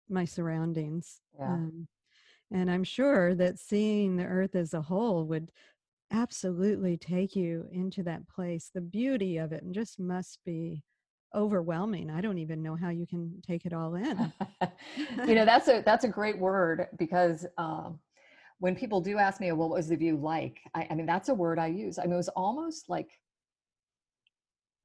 my 0.08 0.24
surroundings. 0.24 1.20
yeah 1.38 1.46
Um, 1.46 1.86
and 2.50 2.70
I'm 2.70 2.84
sure 2.84 3.34
that 3.34 3.58
seeing 3.58 4.16
the 4.16 4.24
earth 4.24 4.54
as 4.54 4.74
a 4.74 4.82
whole 4.82 5.24
would 5.26 5.50
absolutely 6.12 6.96
take 6.96 7.34
you 7.34 7.66
into 7.72 8.02
that 8.04 8.28
place. 8.28 8.70
The 8.72 8.80
beauty 8.80 9.38
of 9.38 9.52
it 9.52 9.64
just 9.72 9.98
must 9.98 10.38
be 10.44 10.84
overwhelming. 11.34 12.10
I 12.10 12.20
don't 12.20 12.38
even 12.38 12.62
know 12.62 12.76
how 12.76 12.90
you 12.90 13.06
can 13.06 13.40
take 13.46 13.64
it 13.64 13.72
all 13.72 13.94
in. 13.94 14.32
you 15.26 15.34
know 15.34 15.44
that's 15.46 15.68
a 15.68 15.82
that's 15.84 16.04
a 16.04 16.08
great 16.08 16.38
word 16.38 16.86
because 16.98 17.46
um, 17.58 17.98
when 18.58 18.76
people 18.76 19.00
do 19.00 19.18
ask 19.18 19.40
me 19.40 19.50
well 19.52 19.68
what 19.68 19.76
was 19.78 19.88
the 19.88 19.96
view 19.96 20.16
like 20.16 20.60
I, 20.74 20.86
I 20.90 20.94
mean 20.94 21.06
that's 21.06 21.28
a 21.28 21.34
word 21.34 21.58
i 21.58 21.66
use 21.66 21.98
i 21.98 22.02
mean 22.02 22.12
it 22.12 22.16
was 22.16 22.28
almost 22.28 22.88
like 22.88 23.10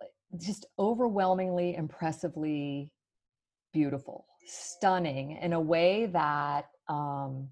like 0.01 0.09
just 0.41 0.65
overwhelmingly 0.79 1.75
impressively 1.75 2.91
beautiful 3.73 4.25
stunning 4.47 5.37
in 5.41 5.53
a 5.53 5.59
way 5.59 6.07
that 6.07 6.65
um, 6.87 7.49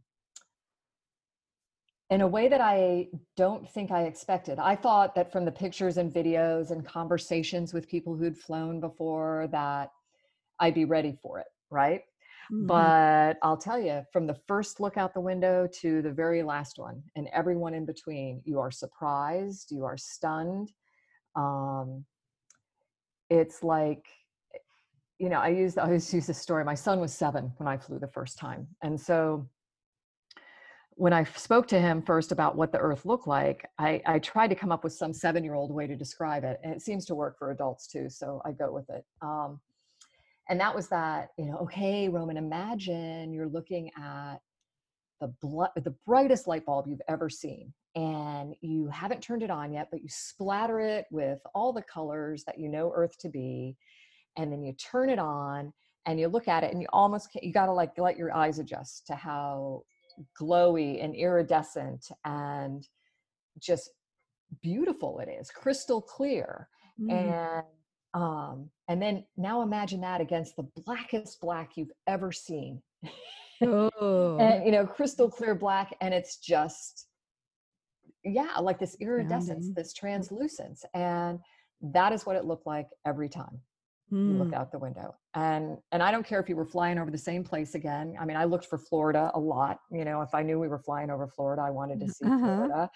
in 2.09 2.21
a 2.21 2.27
way 2.27 2.47
that 2.47 2.61
I 2.61 3.07
don't 3.35 3.67
think 3.67 3.91
I 3.91 4.03
expected. 4.03 4.59
I 4.59 4.75
thought 4.75 5.15
that 5.15 5.31
from 5.31 5.45
the 5.45 5.51
pictures 5.51 5.97
and 5.97 6.13
videos 6.13 6.71
and 6.71 6.85
conversations 6.85 7.73
with 7.73 7.87
people 7.87 8.15
who'd 8.15 8.37
flown 8.37 8.79
before 8.79 9.47
that 9.51 9.89
I'd 10.59 10.75
be 10.75 10.85
ready 10.85 11.17
for 11.21 11.39
it, 11.39 11.47
right? 11.69 12.01
Mhm. 12.51 12.67
But 12.67 13.37
I'll 13.41 13.57
tell 13.57 13.79
you, 13.79 14.03
from 14.13 14.27
the 14.27 14.35
first 14.47 14.79
look 14.79 14.97
out 14.97 15.13
the 15.13 15.21
window 15.21 15.67
to 15.81 16.01
the 16.01 16.11
very 16.11 16.43
last 16.43 16.77
one, 16.77 17.03
and 17.15 17.27
everyone 17.29 17.73
in 17.73 17.85
between, 17.85 18.41
you 18.45 18.59
are 18.59 18.71
surprised, 18.71 19.71
you 19.71 19.83
are 19.83 19.97
stunned. 19.97 20.71
Um, 21.35 22.05
it's 23.29 23.63
like, 23.63 24.05
you 25.17 25.29
know, 25.29 25.39
I 25.39 25.49
use 25.49 25.77
I 25.77 25.85
always 25.85 26.13
use 26.13 26.27
this 26.27 26.37
story. 26.37 26.63
My 26.63 26.75
son 26.75 26.99
was 26.99 27.13
seven 27.13 27.51
when 27.57 27.67
I 27.67 27.77
flew 27.77 27.99
the 27.99 28.07
first 28.07 28.37
time, 28.37 28.67
and 28.83 28.99
so 28.99 29.49
when 30.95 31.13
I 31.13 31.23
spoke 31.23 31.67
to 31.67 31.79
him 31.79 32.01
first 32.01 32.31
about 32.31 32.55
what 32.55 32.71
the 32.71 32.77
Earth 32.77 33.05
looked 33.05 33.27
like, 33.27 33.67
I, 33.77 34.01
I 34.05 34.19
tried 34.19 34.47
to 34.47 34.55
come 34.55 34.71
up 34.71 34.83
with 34.83 34.93
some 34.93 35.13
seven-year-old 35.13 35.71
way 35.71 35.87
to 35.87 35.95
describe 35.95 36.43
it, 36.43 36.59
and 36.63 36.73
it 36.73 36.81
seems 36.81 37.05
to 37.05 37.15
work 37.15 37.37
for 37.37 37.51
adults 37.51 37.87
too. 37.87 38.09
So 38.09 38.41
I 38.45 38.51
go 38.51 38.71
with 38.71 38.89
it. 38.89 39.03
Um, 39.21 39.59
and 40.49 40.59
that 40.59 40.75
was 40.75 40.87
that 40.89 41.29
you 41.37 41.45
know 41.45 41.57
okay 41.57 42.09
roman 42.09 42.37
imagine 42.37 43.33
you're 43.33 43.47
looking 43.47 43.89
at 43.97 44.37
the 45.21 45.27
bl- 45.41 45.63
the 45.75 45.95
brightest 46.05 46.47
light 46.47 46.65
bulb 46.65 46.85
you've 46.87 47.01
ever 47.07 47.29
seen 47.29 47.73
and 47.95 48.53
you 48.61 48.87
haven't 48.87 49.21
turned 49.21 49.43
it 49.43 49.49
on 49.49 49.73
yet 49.73 49.87
but 49.91 50.01
you 50.01 50.09
splatter 50.09 50.79
it 50.79 51.05
with 51.11 51.39
all 51.53 51.71
the 51.71 51.81
colors 51.81 52.43
that 52.45 52.59
you 52.59 52.69
know 52.69 52.91
earth 52.95 53.17
to 53.17 53.29
be 53.29 53.75
and 54.37 54.51
then 54.51 54.63
you 54.63 54.73
turn 54.73 55.09
it 55.09 55.19
on 55.19 55.71
and 56.05 56.19
you 56.19 56.27
look 56.27 56.47
at 56.47 56.63
it 56.63 56.71
and 56.71 56.81
you 56.81 56.87
almost 56.91 57.29
you 57.41 57.53
got 57.53 57.65
to 57.67 57.73
like 57.73 57.97
let 57.97 58.17
your 58.17 58.35
eyes 58.35 58.59
adjust 58.59 59.07
to 59.07 59.15
how 59.15 59.81
glowy 60.39 61.03
and 61.03 61.15
iridescent 61.15 62.07
and 62.23 62.87
just 63.59 63.91
beautiful 64.61 65.19
it 65.19 65.29
is 65.29 65.49
crystal 65.49 66.01
clear. 66.01 66.67
Mm. 66.99 67.11
and 67.11 67.65
um 68.13 68.69
and 68.87 69.01
then 69.01 69.25
now 69.35 69.61
imagine 69.61 70.01
that 70.01 70.21
against 70.21 70.55
the 70.55 70.63
blackest 70.85 71.41
black 71.41 71.71
you've 71.75 71.91
ever 72.07 72.31
seen. 72.31 72.81
Oh, 73.61 74.37
and 74.37 74.65
you 74.65 74.71
know 74.73 74.85
crystal 74.85 75.29
clear 75.29 75.55
black 75.55 75.95
and 76.01 76.13
it's 76.13 76.35
just 76.35 77.07
yeah 78.25 78.57
like 78.59 78.79
this 78.79 78.97
iridescence 78.99 79.69
this 79.73 79.93
translucence 79.93 80.83
and 80.93 81.39
that 81.81 82.11
is 82.11 82.25
what 82.25 82.35
it 82.35 82.43
looked 82.43 82.67
like 82.67 82.87
every 83.05 83.29
time 83.29 83.61
you 84.25 84.37
look 84.37 84.49
Mm. 84.49 84.53
out 84.53 84.71
the 84.71 84.79
window 84.79 85.15
and 85.33 85.77
and 85.91 86.01
i 86.01 86.11
don't 86.11 86.25
care 86.25 86.39
if 86.39 86.47
you 86.49 86.55
were 86.55 86.65
flying 86.65 86.97
over 86.97 87.11
the 87.11 87.17
same 87.17 87.43
place 87.43 87.75
again 87.75 88.15
i 88.19 88.25
mean 88.25 88.37
i 88.37 88.43
looked 88.45 88.65
for 88.65 88.77
florida 88.77 89.31
a 89.33 89.39
lot 89.39 89.79
you 89.91 90.05
know 90.05 90.21
if 90.21 90.33
i 90.33 90.41
knew 90.41 90.59
we 90.59 90.67
were 90.67 90.79
flying 90.79 91.09
over 91.09 91.27
florida 91.27 91.61
i 91.61 91.69
wanted 91.69 91.99
to 91.99 92.07
see 92.07 92.25
Uh-huh. 92.25 92.39
florida 92.39 92.89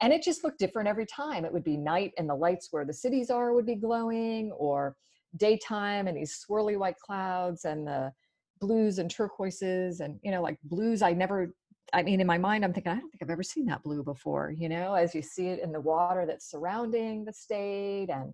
and 0.00 0.12
it 0.12 0.22
just 0.22 0.42
looked 0.44 0.58
different 0.58 0.88
every 0.88 1.06
time 1.06 1.44
it 1.44 1.52
would 1.52 1.64
be 1.64 1.76
night 1.76 2.12
and 2.18 2.28
the 2.28 2.34
lights 2.34 2.68
where 2.70 2.84
the 2.84 2.92
cities 2.92 3.30
are 3.30 3.54
would 3.54 3.66
be 3.66 3.76
glowing 3.76 4.50
or 4.52 4.96
daytime 5.36 6.08
and 6.08 6.16
these 6.16 6.44
swirly 6.44 6.76
white 6.78 6.98
clouds 6.98 7.64
and 7.64 7.86
the 7.86 8.12
blues 8.60 8.98
and 8.98 9.10
turquoises 9.10 10.00
and 10.00 10.18
you 10.22 10.30
know 10.30 10.42
like 10.42 10.58
blues 10.64 11.02
i 11.02 11.12
never 11.12 11.54
i 11.92 12.02
mean 12.02 12.20
in 12.20 12.26
my 12.26 12.38
mind 12.38 12.64
i'm 12.64 12.72
thinking 12.72 12.92
i 12.92 12.96
don't 12.96 13.10
think 13.10 13.22
i've 13.22 13.30
ever 13.30 13.42
seen 13.42 13.64
that 13.66 13.82
blue 13.82 14.02
before 14.02 14.52
you 14.56 14.68
know 14.68 14.94
as 14.94 15.14
you 15.14 15.22
see 15.22 15.48
it 15.48 15.60
in 15.60 15.72
the 15.72 15.80
water 15.80 16.26
that's 16.26 16.50
surrounding 16.50 17.24
the 17.24 17.32
state 17.32 18.08
and 18.10 18.32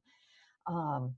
um 0.67 1.15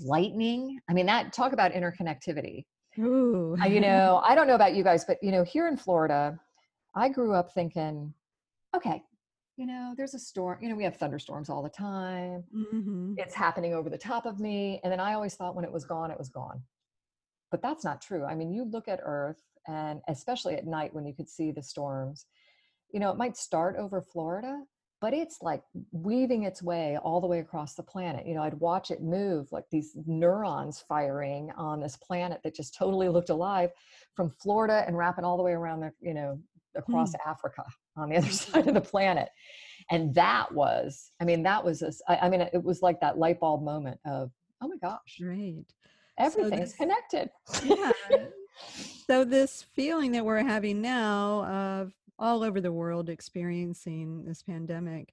lightning 0.00 0.78
i 0.88 0.92
mean 0.92 1.06
that 1.06 1.32
talk 1.32 1.52
about 1.52 1.72
interconnectivity. 1.72 2.64
Ooh. 2.98 3.56
uh, 3.62 3.66
you 3.66 3.80
know 3.86 4.20
i 4.24 4.34
don't 4.34 4.46
know 4.46 4.54
about 4.54 4.74
you 4.74 4.84
guys 4.84 5.04
but 5.04 5.18
you 5.22 5.30
know 5.32 5.44
here 5.44 5.68
in 5.68 5.76
florida 5.76 6.38
i 6.94 7.08
grew 7.08 7.34
up 7.34 7.52
thinking 7.52 8.12
okay 8.74 9.02
you 9.56 9.66
know 9.66 9.94
there's 9.96 10.14
a 10.14 10.18
storm 10.18 10.58
you 10.62 10.68
know 10.68 10.74
we 10.76 10.84
have 10.84 10.96
thunderstorms 10.96 11.50
all 11.50 11.62
the 11.62 11.68
time. 11.68 12.44
Mhm. 12.54 13.14
it's 13.18 13.34
happening 13.34 13.74
over 13.74 13.90
the 13.90 13.98
top 13.98 14.24
of 14.24 14.40
me. 14.40 14.80
And 14.82 14.90
then 14.92 15.00
i 15.00 15.12
always 15.14 15.34
thought 15.34 15.54
when 15.54 15.64
it 15.64 15.72
was 15.72 15.84
gone 15.84 16.10
it 16.10 16.18
was 16.18 16.28
gone. 16.30 16.62
But 17.50 17.62
that's 17.62 17.84
not 17.84 18.00
true. 18.00 18.24
I 18.24 18.34
mean 18.34 18.52
you 18.52 18.64
look 18.64 18.88
at 18.88 19.00
earth 19.02 19.42
and 19.66 20.00
especially 20.08 20.54
at 20.54 20.66
night 20.66 20.94
when 20.94 21.04
you 21.04 21.12
could 21.12 21.28
see 21.28 21.50
the 21.50 21.62
storms 21.62 22.26
you 22.92 22.98
know 23.00 23.10
it 23.10 23.18
might 23.18 23.36
start 23.36 23.76
over 23.76 24.00
florida 24.00 24.62
but 25.00 25.14
it's 25.14 25.38
like 25.40 25.62
weaving 25.92 26.44
its 26.44 26.62
way 26.62 26.98
all 27.02 27.20
the 27.20 27.26
way 27.26 27.40
across 27.40 27.74
the 27.74 27.82
planet 27.82 28.26
you 28.26 28.34
know 28.34 28.42
i'd 28.42 28.54
watch 28.54 28.90
it 28.90 29.02
move 29.02 29.50
like 29.52 29.64
these 29.70 29.92
neurons 30.06 30.84
firing 30.88 31.50
on 31.56 31.80
this 31.80 31.96
planet 31.96 32.40
that 32.44 32.54
just 32.54 32.74
totally 32.74 33.08
looked 33.08 33.30
alive 33.30 33.70
from 34.14 34.30
florida 34.30 34.84
and 34.86 34.96
wrapping 34.96 35.24
all 35.24 35.36
the 35.36 35.42
way 35.42 35.52
around 35.52 35.80
the 35.80 35.90
you 36.00 36.14
know 36.14 36.38
across 36.76 37.12
hmm. 37.12 37.28
africa 37.28 37.64
on 37.96 38.08
the 38.08 38.16
other 38.16 38.30
side 38.30 38.66
of 38.68 38.74
the 38.74 38.80
planet 38.80 39.28
and 39.90 40.14
that 40.14 40.52
was 40.52 41.12
i 41.20 41.24
mean 41.24 41.42
that 41.42 41.64
was 41.64 41.80
this 41.80 42.00
I, 42.08 42.16
I 42.16 42.28
mean 42.28 42.42
it 42.42 42.62
was 42.62 42.82
like 42.82 43.00
that 43.00 43.18
light 43.18 43.40
bulb 43.40 43.62
moment 43.62 43.98
of 44.06 44.30
oh 44.62 44.68
my 44.68 44.76
gosh 44.80 45.18
Great. 45.20 45.66
everything's 46.18 46.70
this- 46.70 46.76
connected 46.76 47.30
Yeah. 47.64 47.92
so 49.06 49.24
this 49.24 49.64
feeling 49.74 50.12
that 50.12 50.24
we're 50.24 50.42
having 50.42 50.80
now 50.80 51.44
of 51.46 51.92
all 52.20 52.44
over 52.44 52.60
the 52.60 52.70
world 52.70 53.08
experiencing 53.08 54.24
this 54.24 54.42
pandemic 54.42 55.12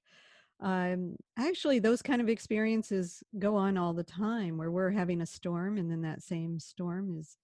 um, 0.60 1.14
actually 1.38 1.78
those 1.78 2.02
kind 2.02 2.20
of 2.20 2.28
experiences 2.28 3.22
go 3.38 3.54
on 3.56 3.78
all 3.78 3.92
the 3.92 4.02
time 4.02 4.58
where 4.58 4.70
we're 4.70 4.90
having 4.90 5.20
a 5.20 5.26
storm 5.26 5.78
and 5.78 5.90
then 5.90 6.02
that 6.02 6.22
same 6.22 6.58
storm 6.58 7.16
is 7.18 7.36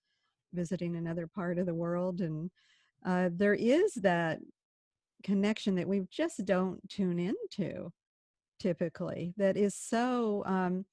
visiting 0.52 0.96
another 0.96 1.26
part 1.26 1.58
of 1.58 1.66
the 1.66 1.74
world 1.74 2.20
and 2.20 2.50
uh, 3.06 3.28
there 3.32 3.54
is 3.54 3.94
that 3.94 4.38
connection 5.22 5.74
that 5.76 5.88
we 5.88 6.02
just 6.10 6.44
don't 6.44 6.80
tune 6.88 7.18
into 7.18 7.90
typically 8.58 9.32
that 9.36 9.56
is 9.56 9.74
so 9.74 10.42
um, 10.46 10.84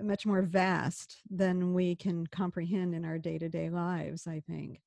much 0.00 0.24
more 0.26 0.42
vast 0.42 1.18
than 1.30 1.74
we 1.74 1.96
can 1.96 2.26
comprehend 2.28 2.94
in 2.94 3.04
our 3.04 3.18
day-to-day 3.18 3.70
lives 3.70 4.26
i 4.26 4.40
think 4.46 4.80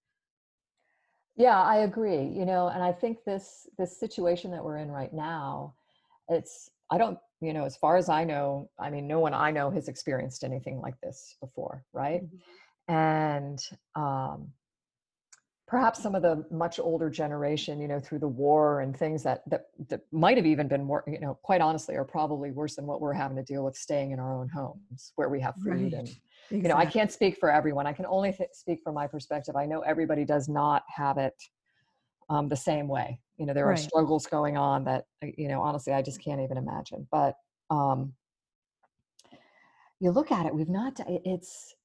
Yeah, 1.39 1.59
I 1.61 1.77
agree. 1.77 2.25
You 2.25 2.45
know, 2.45 2.67
and 2.67 2.83
I 2.83 2.91
think 2.91 3.23
this 3.23 3.65
this 3.77 3.97
situation 3.97 4.51
that 4.51 4.63
we're 4.63 4.77
in 4.77 4.91
right 4.91 5.13
now, 5.13 5.73
it's 6.27 6.69
I 6.91 6.97
don't, 6.97 7.17
you 7.39 7.53
know, 7.53 7.63
as 7.63 7.77
far 7.77 7.95
as 7.95 8.09
I 8.09 8.25
know, 8.25 8.69
I 8.77 8.89
mean, 8.89 9.07
no 9.07 9.21
one 9.21 9.33
I 9.33 9.49
know 9.49 9.71
has 9.71 9.87
experienced 9.87 10.43
anything 10.43 10.81
like 10.81 10.99
this 11.01 11.37
before, 11.39 11.85
right? 11.93 12.23
And 12.89 13.57
um 13.95 14.51
perhaps 15.65 16.01
some 16.01 16.15
of 16.15 16.23
the 16.23 16.43
much 16.51 16.79
older 16.79 17.09
generation, 17.09 17.79
you 17.79 17.87
know, 17.87 17.99
through 18.01 18.19
the 18.19 18.27
war 18.27 18.81
and 18.81 18.97
things 18.97 19.23
that 19.23 19.49
that 19.49 19.67
that 19.87 20.01
might 20.11 20.35
have 20.35 20.45
even 20.45 20.67
been 20.67 20.83
more, 20.83 21.05
you 21.07 21.21
know, 21.21 21.39
quite 21.41 21.61
honestly, 21.61 21.95
are 21.95 22.03
probably 22.03 22.51
worse 22.51 22.75
than 22.75 22.85
what 22.85 22.99
we're 22.99 23.13
having 23.13 23.37
to 23.37 23.43
deal 23.43 23.63
with 23.63 23.77
staying 23.77 24.11
in 24.11 24.19
our 24.19 24.33
own 24.33 24.49
homes 24.49 25.13
where 25.15 25.29
we 25.29 25.39
have 25.39 25.55
food 25.63 25.93
and 25.93 26.09
Right. 26.51 26.61
you 26.63 26.67
know 26.69 26.75
i 26.75 26.85
can't 26.85 27.11
speak 27.11 27.37
for 27.37 27.51
everyone. 27.51 27.85
I 27.87 27.93
can 27.93 28.05
only 28.05 28.31
th- 28.31 28.49
speak 28.53 28.81
from 28.83 28.95
my 28.95 29.07
perspective. 29.07 29.55
I 29.55 29.65
know 29.65 29.81
everybody 29.81 30.25
does 30.25 30.47
not 30.47 30.83
have 30.87 31.17
it 31.17 31.35
um, 32.29 32.49
the 32.49 32.55
same 32.55 32.87
way. 32.87 33.19
You 33.37 33.45
know 33.45 33.53
there 33.53 33.69
are 33.71 33.77
struggles 33.77 34.25
going 34.25 34.57
on 34.57 34.83
that 34.85 35.05
uh, 35.23 35.27
you 35.37 35.47
know 35.47 35.61
honestly 35.61 35.93
i 35.93 36.01
just 36.01 36.23
can't 36.23 36.41
even 36.41 36.57
imagine. 36.57 37.07
But 37.11 37.35
um, 37.69 38.13
you 39.99 40.11
look 40.11 40.31
at 40.31 40.45
it 40.45 40.53
we've 40.53 40.69
not 40.69 40.99
it's 41.07 41.75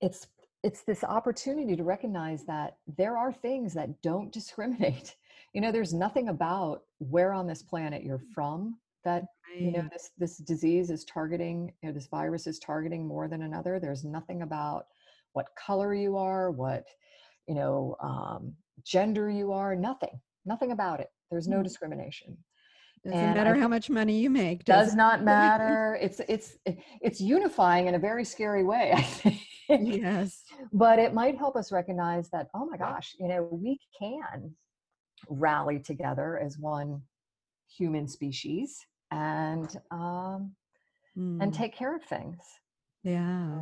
it's 0.00 0.26
it's 0.62 0.82
this 0.82 1.04
opportunity 1.04 1.76
to 1.76 1.84
recognize 1.84 2.44
that 2.44 2.78
there 2.96 3.16
are 3.16 3.32
things 3.32 3.74
that 3.74 4.02
don't 4.02 4.32
discriminate. 4.38 5.16
You 5.52 5.60
know 5.60 5.72
there's 5.72 5.94
nothing 5.94 6.28
about 6.28 6.82
where 6.98 7.32
on 7.32 7.46
this 7.46 7.62
planet 7.62 8.02
you're 8.02 8.22
from 8.34 8.78
that 9.06 9.24
you 9.56 9.70
know 9.70 9.88
this 9.90 10.10
this 10.18 10.36
disease 10.38 10.90
is 10.90 11.04
targeting 11.04 11.72
you 11.80 11.88
know 11.88 11.94
this 11.94 12.08
virus 12.08 12.46
is 12.46 12.58
targeting 12.58 13.06
more 13.06 13.28
than 13.28 13.42
another. 13.42 13.80
There's 13.80 14.04
nothing 14.04 14.42
about 14.42 14.86
what 15.32 15.46
color 15.56 15.94
you 15.94 16.16
are 16.16 16.50
what 16.50 16.84
you 17.48 17.54
know 17.54 17.96
um, 18.02 18.52
gender 18.84 19.30
you 19.30 19.52
are 19.52 19.74
nothing 19.74 20.20
nothing 20.44 20.72
about 20.72 21.00
it. 21.00 21.08
There's 21.30 21.48
no 21.48 21.60
mm. 21.60 21.64
discrimination. 21.64 22.36
Doesn't 23.04 23.18
and 23.18 23.36
matter 23.36 23.54
I, 23.54 23.60
how 23.60 23.68
much 23.68 23.88
money 23.88 24.18
you 24.18 24.28
make 24.30 24.64
does, 24.64 24.88
does 24.88 24.94
not 24.96 25.22
matter. 25.34 25.96
It's 26.00 26.20
it's 26.28 26.56
it's 26.66 27.20
unifying 27.20 27.86
in 27.86 27.94
a 27.94 27.98
very 27.98 28.24
scary 28.24 28.64
way 28.64 28.92
i 28.96 29.02
think. 29.02 29.40
Yes. 29.68 30.42
But 30.72 30.98
it 30.98 31.14
might 31.14 31.38
help 31.38 31.56
us 31.56 31.70
recognize 31.72 32.28
that 32.30 32.48
oh 32.54 32.66
my 32.66 32.76
gosh 32.76 33.14
you 33.20 33.28
know 33.28 33.48
we 33.50 33.78
can 33.98 34.54
rally 35.28 35.78
together 35.78 36.38
as 36.38 36.58
one 36.58 37.00
human 37.68 38.06
species 38.06 38.84
and 39.10 39.76
um 39.90 40.52
mm. 41.16 41.42
and 41.42 41.52
take 41.52 41.74
care 41.74 41.94
of 41.94 42.02
things 42.04 42.42
yeah 43.02 43.60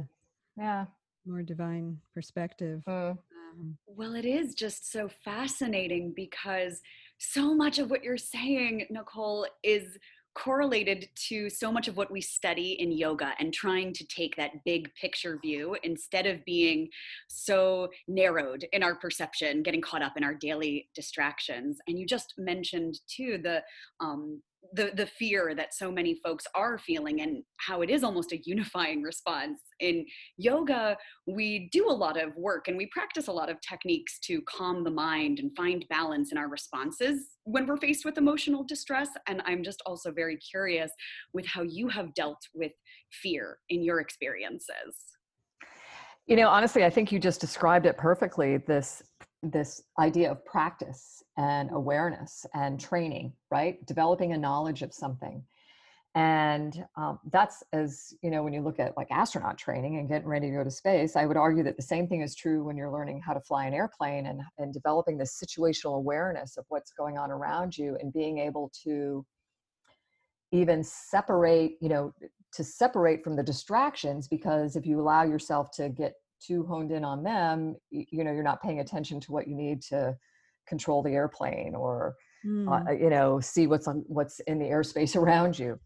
yeah 0.56 0.84
more 1.26 1.42
divine 1.42 1.98
perspective 2.14 2.82
mm. 2.88 3.10
um, 3.10 3.76
well 3.86 4.14
it 4.14 4.24
is 4.24 4.54
just 4.54 4.90
so 4.90 5.08
fascinating 5.24 6.12
because 6.14 6.80
so 7.18 7.54
much 7.54 7.78
of 7.78 7.90
what 7.90 8.02
you're 8.02 8.16
saying 8.16 8.86
nicole 8.90 9.46
is 9.62 9.98
correlated 10.34 11.08
to 11.14 11.48
so 11.48 11.70
much 11.70 11.88
of 11.88 11.96
what 11.96 12.10
we 12.10 12.20
study 12.20 12.72
in 12.80 12.90
yoga 12.90 13.32
and 13.38 13.54
trying 13.54 13.92
to 13.92 14.04
take 14.06 14.36
that 14.36 14.64
big 14.64 14.92
picture 15.00 15.38
view 15.40 15.76
instead 15.82 16.26
of 16.26 16.44
being 16.44 16.88
so 17.28 17.88
narrowed 18.08 18.66
in 18.72 18.82
our 18.82 18.96
perception, 18.96 19.62
getting 19.62 19.80
caught 19.80 20.02
up 20.02 20.16
in 20.16 20.24
our 20.24 20.34
daily 20.34 20.88
distractions. 20.94 21.78
And 21.86 21.98
you 21.98 22.06
just 22.06 22.34
mentioned 22.36 22.98
too 23.08 23.38
the 23.42 23.62
um, 24.00 24.42
the 24.72 24.92
the 24.94 25.06
fear 25.06 25.54
that 25.54 25.74
so 25.74 25.90
many 25.90 26.18
folks 26.24 26.46
are 26.54 26.78
feeling 26.78 27.20
and 27.20 27.42
how 27.58 27.82
it 27.82 27.90
is 27.90 28.02
almost 28.02 28.32
a 28.32 28.40
unifying 28.44 29.02
response. 29.02 29.60
In 29.80 30.06
yoga 30.36 30.96
we 31.26 31.68
do 31.72 31.88
a 31.88 31.92
lot 31.92 32.20
of 32.20 32.34
work 32.36 32.68
and 32.68 32.76
we 32.76 32.86
practice 32.86 33.28
a 33.28 33.32
lot 33.32 33.50
of 33.50 33.58
techniques 33.60 34.18
to 34.20 34.42
calm 34.42 34.84
the 34.84 34.90
mind 34.90 35.38
and 35.38 35.50
find 35.56 35.84
balance 35.88 36.32
in 36.32 36.38
our 36.38 36.48
responses 36.48 37.36
when 37.44 37.66
we're 37.66 37.76
faced 37.76 38.04
with 38.04 38.18
emotional 38.18 38.64
distress. 38.64 39.08
And 39.26 39.42
i'm 39.46 39.62
just 39.62 39.82
also 39.86 40.12
very 40.12 40.36
curious 40.36 40.90
with 41.32 41.46
how 41.46 41.62
you 41.62 41.88
have 41.88 42.14
dealt 42.14 42.42
with 42.54 42.72
fear 43.10 43.58
in 43.68 43.82
your 43.82 44.00
experiences. 44.00 44.94
You 46.26 46.36
know 46.36 46.48
honestly 46.48 46.84
i 46.84 46.90
think 46.90 47.12
you 47.12 47.18
just 47.18 47.40
described 47.40 47.86
it 47.86 47.96
perfectly 47.98 48.56
this 48.56 49.02
this 49.50 49.82
idea 49.98 50.30
of 50.30 50.44
practice 50.44 51.22
and 51.36 51.70
awareness 51.72 52.46
and 52.54 52.80
training, 52.80 53.32
right? 53.50 53.84
Developing 53.86 54.32
a 54.32 54.38
knowledge 54.38 54.82
of 54.82 54.92
something. 54.92 55.44
And 56.16 56.84
um, 56.96 57.18
that's 57.32 57.64
as, 57.72 58.14
you 58.22 58.30
know, 58.30 58.44
when 58.44 58.52
you 58.52 58.62
look 58.62 58.78
at 58.78 58.96
like 58.96 59.08
astronaut 59.10 59.58
training 59.58 59.98
and 59.98 60.08
getting 60.08 60.28
ready 60.28 60.48
to 60.48 60.56
go 60.56 60.62
to 60.62 60.70
space, 60.70 61.16
I 61.16 61.26
would 61.26 61.36
argue 61.36 61.64
that 61.64 61.76
the 61.76 61.82
same 61.82 62.06
thing 62.06 62.20
is 62.20 62.36
true 62.36 62.62
when 62.62 62.76
you're 62.76 62.92
learning 62.92 63.20
how 63.20 63.32
to 63.32 63.40
fly 63.40 63.66
an 63.66 63.74
airplane 63.74 64.26
and, 64.26 64.40
and 64.58 64.72
developing 64.72 65.18
this 65.18 65.42
situational 65.42 65.96
awareness 65.96 66.56
of 66.56 66.64
what's 66.68 66.92
going 66.92 67.18
on 67.18 67.32
around 67.32 67.76
you 67.76 67.98
and 68.00 68.12
being 68.12 68.38
able 68.38 68.70
to 68.84 69.26
even 70.52 70.84
separate, 70.84 71.72
you 71.80 71.88
know, 71.88 72.12
to 72.52 72.62
separate 72.62 73.24
from 73.24 73.34
the 73.34 73.42
distractions 73.42 74.28
because 74.28 74.76
if 74.76 74.86
you 74.86 75.00
allow 75.00 75.24
yourself 75.24 75.72
to 75.72 75.88
get 75.88 76.14
too 76.46 76.64
honed 76.68 76.92
in 76.92 77.04
on 77.04 77.22
them, 77.22 77.76
you 77.90 78.24
know, 78.24 78.32
you're 78.32 78.42
not 78.42 78.62
paying 78.62 78.80
attention 78.80 79.20
to 79.20 79.32
what 79.32 79.48
you 79.48 79.54
need 79.54 79.82
to 79.82 80.16
control 80.66 81.02
the 81.02 81.10
airplane 81.10 81.74
or 81.74 82.16
mm. 82.44 82.68
uh, 82.68 82.92
you 82.92 83.10
know 83.10 83.40
see 83.40 83.66
what's 83.66 83.88
on 83.88 84.04
what's 84.06 84.40
in 84.40 84.58
the 84.58 84.66
airspace 84.66 85.16
around 85.20 85.58
you 85.58 85.78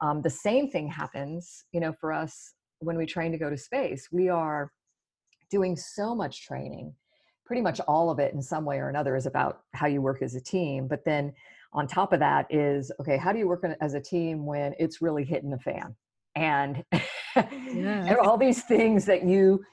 um, 0.00 0.22
the 0.22 0.30
same 0.30 0.70
thing 0.70 0.88
happens 0.88 1.64
you 1.72 1.80
know 1.80 1.92
for 1.92 2.12
us 2.12 2.54
when 2.80 2.96
we 2.96 3.06
train 3.06 3.32
to 3.32 3.38
go 3.38 3.50
to 3.50 3.56
space 3.56 4.08
we 4.12 4.28
are 4.28 4.70
doing 5.50 5.76
so 5.76 6.14
much 6.14 6.46
training 6.46 6.92
pretty 7.44 7.62
much 7.62 7.80
all 7.86 8.10
of 8.10 8.18
it 8.18 8.34
in 8.34 8.42
some 8.42 8.64
way 8.64 8.78
or 8.78 8.88
another 8.88 9.14
is 9.16 9.26
about 9.26 9.60
how 9.72 9.86
you 9.86 10.02
work 10.02 10.22
as 10.22 10.34
a 10.34 10.40
team 10.40 10.88
but 10.88 11.04
then 11.04 11.32
on 11.72 11.86
top 11.86 12.12
of 12.12 12.20
that 12.20 12.46
is 12.50 12.90
okay 13.00 13.16
how 13.16 13.32
do 13.32 13.38
you 13.38 13.46
work 13.46 13.64
as 13.80 13.94
a 13.94 14.00
team 14.00 14.44
when 14.44 14.74
it's 14.78 15.00
really 15.00 15.24
hitting 15.24 15.50
the 15.50 15.58
fan 15.58 15.94
and 16.34 16.84
yeah. 17.72 18.14
all 18.22 18.36
these 18.36 18.62
things 18.64 19.04
that 19.06 19.24
you 19.24 19.64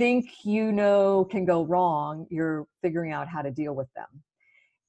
think 0.00 0.46
you 0.46 0.72
know 0.72 1.26
can 1.30 1.44
go 1.44 1.62
wrong, 1.66 2.26
you're 2.30 2.66
figuring 2.80 3.12
out 3.12 3.28
how 3.28 3.42
to 3.42 3.50
deal 3.50 3.74
with 3.74 3.92
them. 3.92 4.08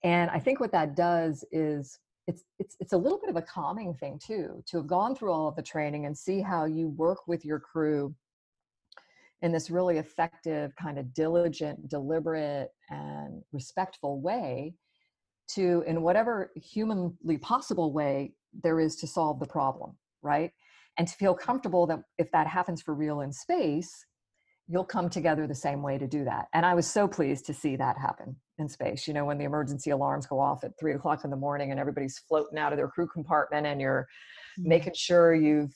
And 0.05 0.31
I 0.31 0.39
think 0.39 0.61
what 0.61 0.71
that 0.71 0.95
does 0.95 1.43
is 1.51 1.99
it's 2.27 2.45
it's 2.59 2.77
it's 2.79 2.93
a 2.93 2.97
little 2.97 3.19
bit 3.19 3.29
of 3.29 3.35
a 3.35 3.41
calming 3.41 3.93
thing 3.93 4.17
too 4.25 4.63
to 4.67 4.77
have 4.77 4.87
gone 4.87 5.13
through 5.13 5.33
all 5.33 5.49
of 5.49 5.57
the 5.57 5.61
training 5.61 6.05
and 6.05 6.17
see 6.17 6.39
how 6.39 6.63
you 6.63 6.87
work 6.87 7.27
with 7.27 7.43
your 7.43 7.59
crew 7.59 8.15
in 9.41 9.51
this 9.51 9.69
really 9.69 9.97
effective 9.97 10.73
kind 10.77 10.97
of 10.97 11.13
diligent 11.13 11.89
deliberate 11.89 12.69
and 12.89 13.41
respectful 13.51 14.21
way 14.21 14.73
to 15.49 15.83
in 15.87 16.03
whatever 16.03 16.51
humanly 16.55 17.37
possible 17.41 17.91
way 17.91 18.33
there 18.63 18.79
is 18.79 18.95
to 18.95 19.07
solve 19.07 19.39
the 19.39 19.47
problem 19.47 19.97
right 20.21 20.51
and 20.97 21.07
to 21.07 21.15
feel 21.15 21.33
comfortable 21.33 21.85
that 21.87 21.99
if 22.17 22.31
that 22.31 22.47
happens 22.47 22.81
for 22.81 22.93
real 22.93 23.21
in 23.21 23.33
space 23.33 24.05
you'll 24.71 24.85
come 24.85 25.09
together 25.09 25.47
the 25.47 25.55
same 25.55 25.81
way 25.81 25.97
to 25.97 26.07
do 26.07 26.23
that. 26.23 26.47
And 26.53 26.65
I 26.65 26.73
was 26.73 26.87
so 26.87 27.05
pleased 27.05 27.45
to 27.47 27.53
see 27.53 27.75
that 27.75 27.97
happen 27.97 28.37
in 28.57 28.69
space. 28.69 29.05
You 29.05 29.13
know, 29.13 29.25
when 29.25 29.37
the 29.37 29.43
emergency 29.43 29.89
alarms 29.89 30.25
go 30.25 30.39
off 30.39 30.63
at 30.63 30.79
three 30.79 30.93
o'clock 30.93 31.25
in 31.25 31.29
the 31.29 31.35
morning 31.35 31.71
and 31.71 31.79
everybody's 31.79 32.19
floating 32.19 32.57
out 32.57 32.71
of 32.71 32.77
their 32.77 32.87
crew 32.87 33.07
compartment 33.07 33.67
and 33.67 33.81
you're 33.81 34.07
mm-hmm. 34.57 34.69
making 34.69 34.93
sure 34.95 35.35
you've 35.35 35.75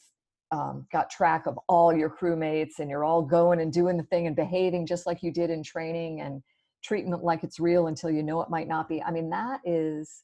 um, 0.51 0.87
got 0.93 1.09
track 1.09 1.45
of 1.45 1.59
all 1.67 1.93
your 1.93 2.09
crewmates 2.09 2.79
and 2.79 2.89
you're 2.89 3.03
all 3.03 3.21
going 3.21 3.59
and 3.59 3.73
doing 3.73 3.97
the 3.97 4.03
thing 4.03 4.27
and 4.27 4.35
behaving 4.35 4.85
just 4.85 5.05
like 5.05 5.21
you 5.21 5.31
did 5.31 5.49
in 5.49 5.61
training 5.61 6.21
and 6.21 6.41
treating 6.81 7.11
it 7.11 7.21
like 7.21 7.43
it's 7.43 7.59
real 7.59 7.87
until 7.87 8.09
you 8.09 8.23
know 8.23 8.41
it 8.41 8.49
might 8.49 8.67
not 8.67 8.87
be. 8.87 9.03
I 9.03 9.11
mean, 9.11 9.29
that 9.31 9.59
is 9.65 10.23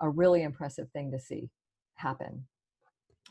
a 0.00 0.08
really 0.08 0.44
impressive 0.44 0.88
thing 0.92 1.10
to 1.10 1.18
see 1.18 1.50
happen 1.96 2.46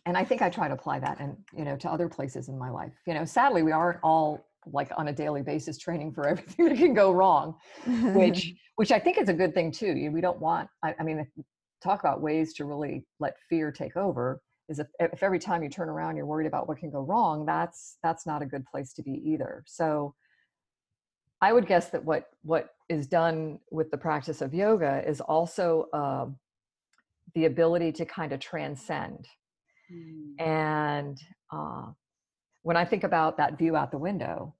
and 0.07 0.17
i 0.17 0.23
think 0.23 0.41
i 0.41 0.49
try 0.49 0.67
to 0.67 0.73
apply 0.73 0.97
that 0.97 1.19
and 1.19 1.37
you 1.55 1.63
know 1.63 1.75
to 1.77 1.87
other 1.87 2.09
places 2.09 2.49
in 2.49 2.57
my 2.57 2.71
life 2.71 2.93
you 3.05 3.13
know 3.13 3.23
sadly 3.23 3.61
we 3.61 3.71
aren't 3.71 3.99
all 4.01 4.47
like 4.71 4.89
on 4.97 5.07
a 5.07 5.13
daily 5.13 5.41
basis 5.41 5.77
training 5.77 6.11
for 6.11 6.27
everything 6.29 6.65
that 6.69 6.77
can 6.77 6.93
go 6.93 7.11
wrong 7.11 7.55
which 8.13 8.53
which 8.75 8.91
i 8.91 8.99
think 8.99 9.17
is 9.17 9.29
a 9.29 9.33
good 9.33 9.53
thing 9.53 9.71
too 9.71 10.09
we 10.11 10.21
don't 10.21 10.39
want 10.39 10.69
i, 10.83 10.93
I 10.99 11.03
mean 11.03 11.25
talk 11.83 11.99
about 11.99 12.21
ways 12.21 12.53
to 12.53 12.65
really 12.65 13.05
let 13.19 13.35
fear 13.49 13.71
take 13.71 13.95
over 13.95 14.41
is 14.67 14.79
if, 14.79 14.87
if 14.99 15.21
every 15.21 15.39
time 15.39 15.63
you 15.63 15.69
turn 15.69 15.89
around 15.89 16.15
you're 16.15 16.25
worried 16.25 16.47
about 16.47 16.67
what 16.67 16.77
can 16.77 16.89
go 16.89 17.01
wrong 17.01 17.45
that's 17.45 17.97
that's 18.03 18.25
not 18.25 18.41
a 18.41 18.45
good 18.45 18.65
place 18.65 18.93
to 18.93 19.03
be 19.03 19.21
either 19.23 19.63
so 19.67 20.13
i 21.41 21.53
would 21.53 21.67
guess 21.67 21.89
that 21.89 22.03
what 22.03 22.29
what 22.43 22.69
is 22.89 23.07
done 23.07 23.59
with 23.71 23.89
the 23.91 23.97
practice 23.97 24.41
of 24.41 24.53
yoga 24.53 25.03
is 25.07 25.21
also 25.21 25.87
uh, 25.93 26.25
the 27.33 27.45
ability 27.45 27.91
to 27.91 28.05
kind 28.05 28.31
of 28.31 28.39
transcend 28.39 29.27
mm. 29.91 30.41
and 30.41 31.19
uh, 31.51 31.85
when 32.65 32.75
I 32.75 32.83
think 32.83 33.03
about 33.03 33.37
that 33.37 33.59
view 33.59 33.75
out 33.75 33.91
the 33.91 33.99
window, 33.99 34.55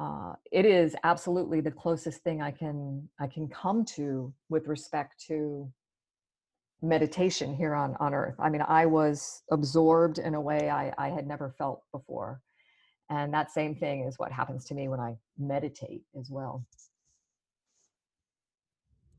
uh, 0.00 0.32
it 0.50 0.64
is 0.64 0.96
absolutely 1.04 1.60
the 1.60 1.70
closest 1.70 2.20
thing 2.24 2.42
I 2.42 2.50
can 2.50 3.08
I 3.20 3.28
can 3.28 3.46
come 3.48 3.84
to 3.96 4.34
with 4.48 4.66
respect 4.66 5.24
to 5.28 5.72
meditation 6.82 7.54
here 7.54 7.76
on 7.76 7.94
on 8.00 8.12
earth. 8.12 8.34
I 8.40 8.48
mean, 8.50 8.62
I 8.62 8.86
was 8.86 9.42
absorbed 9.52 10.18
in 10.18 10.34
a 10.34 10.40
way 10.40 10.68
I, 10.68 10.92
I 10.98 11.10
had 11.10 11.28
never 11.28 11.54
felt 11.56 11.84
before. 11.92 12.40
And 13.08 13.32
that 13.32 13.52
same 13.52 13.76
thing 13.76 14.02
is 14.02 14.18
what 14.18 14.32
happens 14.32 14.64
to 14.66 14.74
me 14.74 14.88
when 14.88 14.98
I 14.98 15.16
meditate 15.38 16.02
as 16.18 16.30
well. 16.30 16.66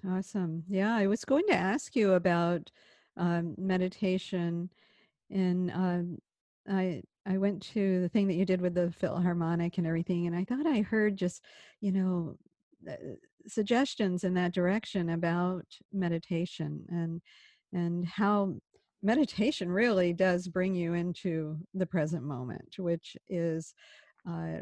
Awesome. 0.05 0.65
Yeah, 0.67 0.93
I 0.93 1.07
was 1.07 1.23
going 1.23 1.47
to 1.47 1.55
ask 1.55 1.95
you 1.95 2.13
about 2.13 2.69
um, 3.15 3.55
meditation, 3.57 4.69
and 5.29 5.71
I 6.69 7.03
I 7.25 7.37
went 7.37 7.61
to 7.73 8.01
the 8.01 8.09
thing 8.09 8.27
that 8.27 8.35
you 8.35 8.45
did 8.45 8.61
with 8.61 8.73
the 8.73 8.91
Philharmonic 8.91 9.77
and 9.77 9.87
everything, 9.87 10.27
and 10.27 10.35
I 10.35 10.45
thought 10.45 10.65
I 10.65 10.81
heard 10.81 11.17
just, 11.17 11.43
you 11.81 11.91
know, 11.91 12.35
uh, 12.89 13.15
suggestions 13.47 14.23
in 14.23 14.33
that 14.35 14.53
direction 14.53 15.09
about 15.09 15.65
meditation 15.93 16.85
and 16.89 17.21
and 17.73 18.05
how 18.05 18.55
meditation 19.01 19.69
really 19.71 20.13
does 20.13 20.47
bring 20.47 20.75
you 20.75 20.93
into 20.93 21.57
the 21.73 21.85
present 21.85 22.23
moment, 22.23 22.75
which 22.77 23.15
is 23.29 23.73
uh, 24.29 24.59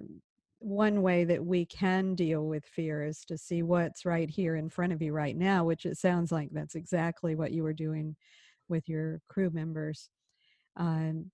one 0.59 1.01
way 1.01 1.23
that 1.23 1.43
we 1.43 1.65
can 1.65 2.15
deal 2.15 2.47
with 2.47 2.65
fear 2.65 3.03
is 3.03 3.23
to 3.25 3.37
see 3.37 3.63
what's 3.63 4.05
right 4.05 4.29
here 4.29 4.55
in 4.55 4.69
front 4.69 4.93
of 4.93 5.01
you 5.01 5.13
right 5.13 5.37
now, 5.37 5.63
which 5.63 5.85
it 5.85 5.97
sounds 5.97 6.31
like 6.31 6.49
that's 6.51 6.75
exactly 6.75 7.35
what 7.35 7.51
you 7.51 7.63
were 7.63 7.73
doing 7.73 8.15
with 8.67 8.89
your 8.89 9.21
crew 9.27 9.49
members. 9.51 10.09
Um, 10.75 11.31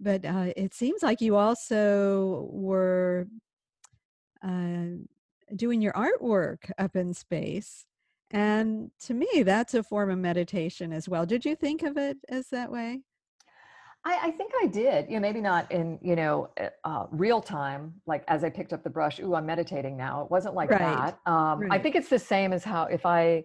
but 0.00 0.24
uh, 0.24 0.52
it 0.56 0.74
seems 0.74 1.02
like 1.02 1.20
you 1.20 1.36
also 1.36 2.48
were 2.50 3.26
uh, 4.42 4.86
doing 5.54 5.82
your 5.82 5.92
artwork 5.92 6.70
up 6.78 6.96
in 6.96 7.14
space 7.14 7.84
And 8.30 8.90
to 9.06 9.14
me, 9.14 9.42
that's 9.44 9.74
a 9.74 9.82
form 9.82 10.10
of 10.10 10.18
meditation 10.18 10.92
as 10.92 11.08
well. 11.08 11.26
Did 11.26 11.44
you 11.44 11.56
think 11.56 11.82
of 11.82 11.96
it 11.96 12.18
as 12.28 12.48
that 12.50 12.70
way? 12.70 13.00
I, 14.04 14.18
I 14.28 14.30
think 14.30 14.52
I 14.62 14.66
did. 14.66 15.08
You 15.08 15.16
know, 15.16 15.20
maybe 15.20 15.40
not 15.40 15.70
in 15.70 15.98
you 16.00 16.16
know 16.16 16.48
eh, 16.56 16.70
uh, 16.84 17.06
real 17.10 17.40
time, 17.40 17.94
like 18.06 18.24
as 18.28 18.44
I 18.44 18.50
picked 18.50 18.72
up 18.72 18.82
the 18.82 18.90
brush. 18.90 19.18
Ooh, 19.20 19.34
I'm 19.34 19.46
meditating 19.46 19.96
now. 19.96 20.22
It 20.22 20.30
wasn't 20.30 20.54
like 20.54 20.70
right. 20.70 20.80
that. 20.80 21.18
Um, 21.30 21.60
right. 21.60 21.72
I 21.72 21.78
think 21.78 21.96
it's 21.96 22.08
the 22.08 22.18
same 22.18 22.52
as 22.52 22.64
how 22.64 22.84
if 22.84 23.04
I 23.04 23.44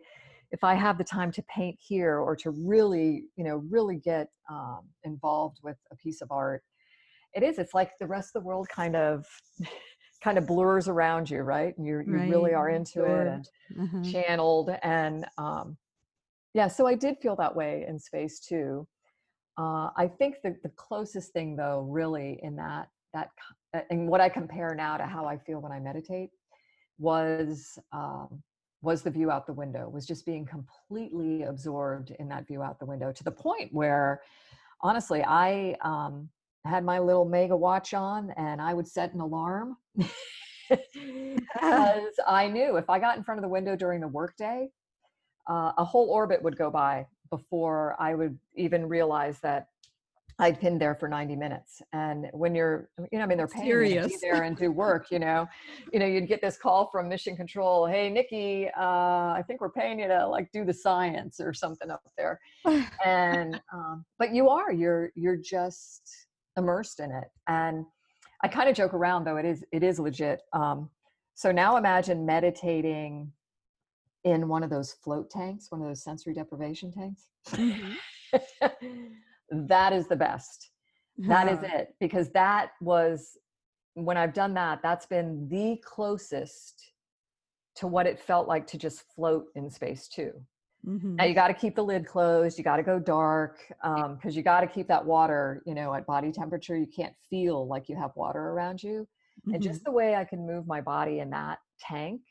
if 0.56 0.64
I 0.64 0.74
have 0.74 0.98
the 0.98 1.04
time 1.04 1.34
to 1.34 1.44
paint 1.44 1.78
here 1.78 2.18
or 2.18 2.34
to 2.38 2.52
really 2.52 3.26
you 3.36 3.44
know 3.44 3.58
really 3.70 3.98
get 3.98 4.30
um, 4.50 4.84
involved 5.04 5.58
with 5.62 5.76
a 5.92 5.96
piece 5.98 6.22
of 6.22 6.32
art, 6.32 6.64
it 7.34 7.44
is. 7.44 7.60
It's 7.60 7.74
like 7.74 7.92
the 8.00 8.08
rest 8.08 8.30
of 8.30 8.42
the 8.42 8.48
world 8.48 8.68
kind 8.70 8.96
of 8.96 9.26
kind 10.24 10.38
of 10.38 10.48
blurs 10.48 10.88
around 10.88 11.30
you, 11.30 11.42
right? 11.42 11.78
And 11.78 11.86
you 11.86 12.02
you 12.08 12.16
right. 12.16 12.30
really 12.30 12.54
are 12.54 12.70
into 12.70 13.04
it 13.04 13.28
and 13.28 13.50
uh-huh. 13.82 14.12
channeled 14.12 14.70
and 14.82 15.26
um, 15.38 15.78
yeah. 16.54 16.70
So 16.70 16.88
I 16.88 16.96
did 16.96 17.18
feel 17.22 17.36
that 17.36 17.54
way 17.54 17.86
in 17.86 18.00
space 18.00 18.40
too. 18.40 18.88
Uh, 19.58 19.90
I 19.98 20.10
think 20.20 20.36
the, 20.42 20.56
the 20.64 20.72
closest 20.78 21.34
thing 21.34 21.56
though, 21.58 21.82
really 21.90 22.40
in 22.44 22.56
that, 22.58 22.88
that, 23.14 23.30
and 23.90 24.08
what 24.08 24.20
I 24.20 24.30
compare 24.30 24.74
now 24.76 24.98
to 24.98 25.06
how 25.06 25.26
I 25.26 25.38
feel 25.38 25.60
when 25.62 25.72
I 25.72 25.80
meditate 25.80 26.30
was, 26.98 27.80
um, 27.94 28.44
was 28.82 29.02
the 29.02 29.12
view 29.12 29.32
out 29.32 29.48
the 29.48 29.54
window, 29.54 29.90
was 29.90 30.06
just 30.06 30.26
being 30.26 30.46
completely 30.46 31.44
absorbed 31.44 32.12
in 32.20 32.28
that 32.30 32.48
view 32.48 32.62
out 32.62 32.80
the 32.80 32.86
window 32.86 33.12
to 33.12 33.24
the 33.24 33.32
point 33.32 33.74
where 33.74 34.22
honestly, 34.82 35.24
I, 35.24 35.76
um, 35.82 36.30
had 36.66 36.84
my 36.84 37.00
little 37.00 37.26
mega 37.26 37.56
watch 37.56 37.94
on 37.94 38.32
and 38.38 38.62
I 38.62 38.74
would 38.74 38.88
set 38.88 39.14
an 39.14 39.20
alarm 39.20 39.78
because 40.70 42.20
I 42.28 42.48
knew 42.48 42.78
if 42.78 42.90
I 42.90 43.00
got 43.00 43.18
in 43.18 43.24
front 43.24 43.40
of 43.40 43.44
the 43.44 43.50
window 43.50 43.76
during 43.76 44.02
the 44.02 44.08
workday, 44.08 44.70
uh, 45.48 45.74
a 45.78 45.86
whole 45.86 46.10
orbit 46.10 46.42
would 46.42 46.58
go 46.58 46.72
by 46.72 47.06
before 47.30 47.96
I 48.00 48.16
would 48.16 48.38
even 48.56 48.88
realize 48.88 49.40
that 49.42 49.68
I'd 50.38 50.60
been 50.60 50.78
there 50.78 50.96
for 50.96 51.08
90 51.08 51.36
minutes. 51.36 51.82
And 51.94 52.28
when 52.34 52.54
you're, 52.54 52.90
you 53.12 53.20
know, 53.20 53.24
I 53.24 53.28
mean, 53.28 53.38
they're 53.38 53.48
paying 53.48 53.68
you 53.68 54.02
to 54.02 54.08
be 54.10 54.18
there 54.22 54.44
and 54.44 54.58
do 54.58 54.70
work, 54.70 55.10
you 55.10 55.20
know, 55.20 55.48
you 55.94 56.00
know, 56.00 56.06
you'd 56.06 56.28
get 56.28 56.42
this 56.42 56.58
call 56.58 56.90
from 56.92 57.08
mission 57.08 57.38
control. 57.38 57.86
Hey, 57.86 58.10
Nikki, 58.10 58.68
uh, 58.78 58.82
I 58.82 59.44
think 59.48 59.62
we're 59.62 59.72
paying 59.72 60.00
you 60.00 60.08
to 60.08 60.28
like 60.28 60.52
do 60.52 60.66
the 60.66 60.74
science 60.74 61.40
or 61.40 61.54
something 61.54 61.90
up 61.90 62.02
there. 62.18 62.40
and, 63.06 63.62
um, 63.74 64.04
but 64.20 64.34
you 64.34 64.50
are, 64.50 64.74
you're, 64.74 65.12
you're 65.16 65.38
just 65.38 66.28
immersed 66.58 67.00
in 67.00 67.12
it. 67.12 67.30
And 67.48 67.86
I 68.44 68.50
kind 68.50 68.68
of 68.68 68.76
joke 68.76 68.94
around 68.94 69.24
though. 69.24 69.38
It 69.38 69.46
is, 69.46 69.64
it 69.72 69.84
is 69.84 70.00
legit. 70.00 70.42
Um, 70.52 70.90
so 71.34 71.52
now 71.52 71.78
imagine 71.78 72.26
meditating 72.26 73.32
in 74.26 74.50
one 74.50 74.64
of 74.64 74.70
those 74.70 74.92
float 74.92 75.30
tanks, 75.30 75.68
one 75.72 75.82
of 75.82 75.88
those 75.88 76.04
sensory 76.04 76.34
deprivation 76.34 76.92
tanks. 76.92 77.30
Mm-hmm. 77.52 77.94
that 79.50 79.94
is 79.94 80.08
the 80.08 80.16
best. 80.16 80.72
That 81.18 81.48
is 81.52 81.60
it. 81.64 81.96
Because 82.00 82.30
that 82.32 82.72
was, 82.82 83.38
when 83.94 84.18
I've 84.18 84.34
done 84.34 84.54
that, 84.56 84.82
that's 84.84 85.06
been 85.06 85.48
the 85.50 85.82
closest 85.84 86.92
to 87.76 87.88
what 87.88 88.06
it 88.06 88.20
felt 88.20 88.48
like 88.48 88.68
to 88.68 88.78
just 88.78 89.04
float 89.16 89.46
in 89.56 89.70
space 89.70 90.08
too. 90.08 90.32
Mm-hmm. 90.86 91.16
Now 91.16 91.24
you 91.26 91.34
got 91.34 91.48
to 91.48 91.54
keep 91.54 91.76
the 91.76 91.84
lid 91.84 92.06
closed. 92.06 92.58
You 92.58 92.64
got 92.64 92.78
to 92.78 92.84
go 92.84 93.00
dark 93.00 93.60
because 93.82 94.06
um, 94.06 94.32
you 94.32 94.42
got 94.44 94.62
to 94.62 94.68
keep 94.68 94.88
that 94.88 95.04
water, 95.04 95.64
you 95.66 95.74
know, 95.74 95.94
at 95.94 96.06
body 96.06 96.32
temperature. 96.32 96.78
You 96.78 96.88
can't 96.88 97.14
feel 97.30 97.68
like 97.68 97.90
you 97.90 97.96
have 97.96 98.12
water 98.16 98.52
around 98.52 98.84
you. 98.84 99.08
Mm-hmm. 99.42 99.56
And 99.56 99.64
just 99.64 99.84
the 99.84 99.92
way 99.92 100.16
I 100.16 100.26
can 100.26 100.46
move 100.46 100.68
my 100.68 100.82
body 100.82 101.20
in 101.20 101.30
that 101.32 101.60
tank 101.80 102.22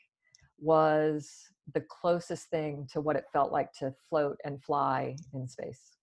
was 0.58 1.30
the 1.74 1.82
closest 1.88 2.48
thing 2.50 2.86
to 2.92 3.00
what 3.00 3.16
it 3.16 3.24
felt 3.32 3.50
like 3.50 3.72
to 3.80 3.92
float 4.08 4.36
and 4.44 4.62
fly 4.62 5.16
in 5.32 5.48
space. 5.48 5.93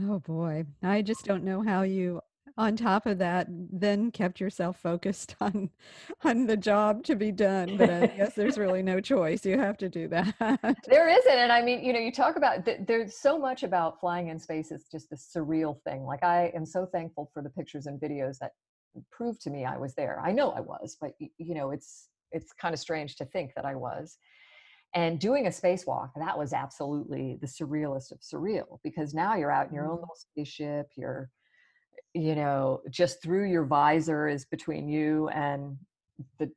Oh 0.00 0.18
boy, 0.20 0.64
I 0.82 1.02
just 1.02 1.24
don't 1.24 1.44
know 1.44 1.62
how 1.62 1.82
you 1.82 2.20
on 2.58 2.76
top 2.76 3.06
of 3.06 3.18
that 3.18 3.46
then 3.48 4.10
kept 4.10 4.38
yourself 4.38 4.78
focused 4.78 5.34
on 5.40 5.70
on 6.24 6.46
the 6.46 6.56
job 6.56 7.02
to 7.02 7.14
be 7.14 7.32
done 7.32 7.76
but 7.76 7.88
i 7.88 8.06
guess 8.06 8.34
there's 8.34 8.58
really 8.58 8.82
no 8.82 9.00
choice. 9.12 9.44
You 9.46 9.58
have 9.58 9.78
to 9.78 9.88
do 9.88 10.08
that. 10.08 10.76
There 10.86 11.08
isn't 11.08 11.32
and 11.32 11.50
i 11.50 11.62
mean 11.62 11.82
you 11.82 11.92
know 11.92 11.98
you 11.98 12.12
talk 12.12 12.36
about 12.36 12.68
there's 12.86 13.20
so 13.20 13.38
much 13.38 13.62
about 13.62 14.00
flying 14.00 14.28
in 14.28 14.38
space 14.38 14.70
it's 14.70 14.90
just 14.90 15.12
a 15.12 15.16
surreal 15.16 15.80
thing. 15.82 16.04
Like 16.04 16.22
i 16.22 16.52
am 16.54 16.66
so 16.66 16.86
thankful 16.86 17.30
for 17.32 17.42
the 17.42 17.50
pictures 17.50 17.86
and 17.86 18.00
videos 18.00 18.38
that 18.38 18.52
prove 19.10 19.38
to 19.40 19.50
me 19.50 19.64
i 19.64 19.76
was 19.76 19.94
there. 19.94 20.20
I 20.22 20.32
know 20.32 20.50
i 20.50 20.60
was 20.60 20.96
but 21.00 21.12
you 21.18 21.54
know 21.54 21.70
it's 21.70 22.08
it's 22.32 22.52
kind 22.52 22.74
of 22.74 22.80
strange 22.80 23.16
to 23.16 23.24
think 23.26 23.52
that 23.54 23.64
i 23.64 23.74
was 23.74 24.18
and 24.94 25.18
doing 25.18 25.46
a 25.46 25.50
spacewalk 25.50 26.10
that 26.16 26.38
was 26.38 26.52
absolutely 26.52 27.38
the 27.40 27.46
surrealist 27.46 28.12
of 28.12 28.20
surreal 28.20 28.78
because 28.82 29.14
now 29.14 29.34
you're 29.34 29.50
out 29.50 29.68
in 29.68 29.74
your 29.74 29.86
own 29.86 29.98
mm. 29.98 30.00
little 30.00 30.16
spaceship 30.16 30.90
you're 30.96 31.30
you 32.14 32.34
know 32.34 32.80
just 32.90 33.22
through 33.22 33.50
your 33.50 33.64
visor 33.64 34.28
is 34.28 34.44
between 34.44 34.88
you 34.88 35.28
and 35.28 35.76
the 36.38 36.50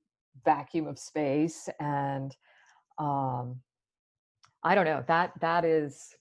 vacuum 0.44 0.88
of 0.88 1.00
space 1.00 1.70
and 1.80 2.36
um 3.00 3.56
i 4.64 4.76
don't 4.76 4.86
know 4.86 5.04
that 5.08 5.32
that 5.40 5.64
is 5.64 6.16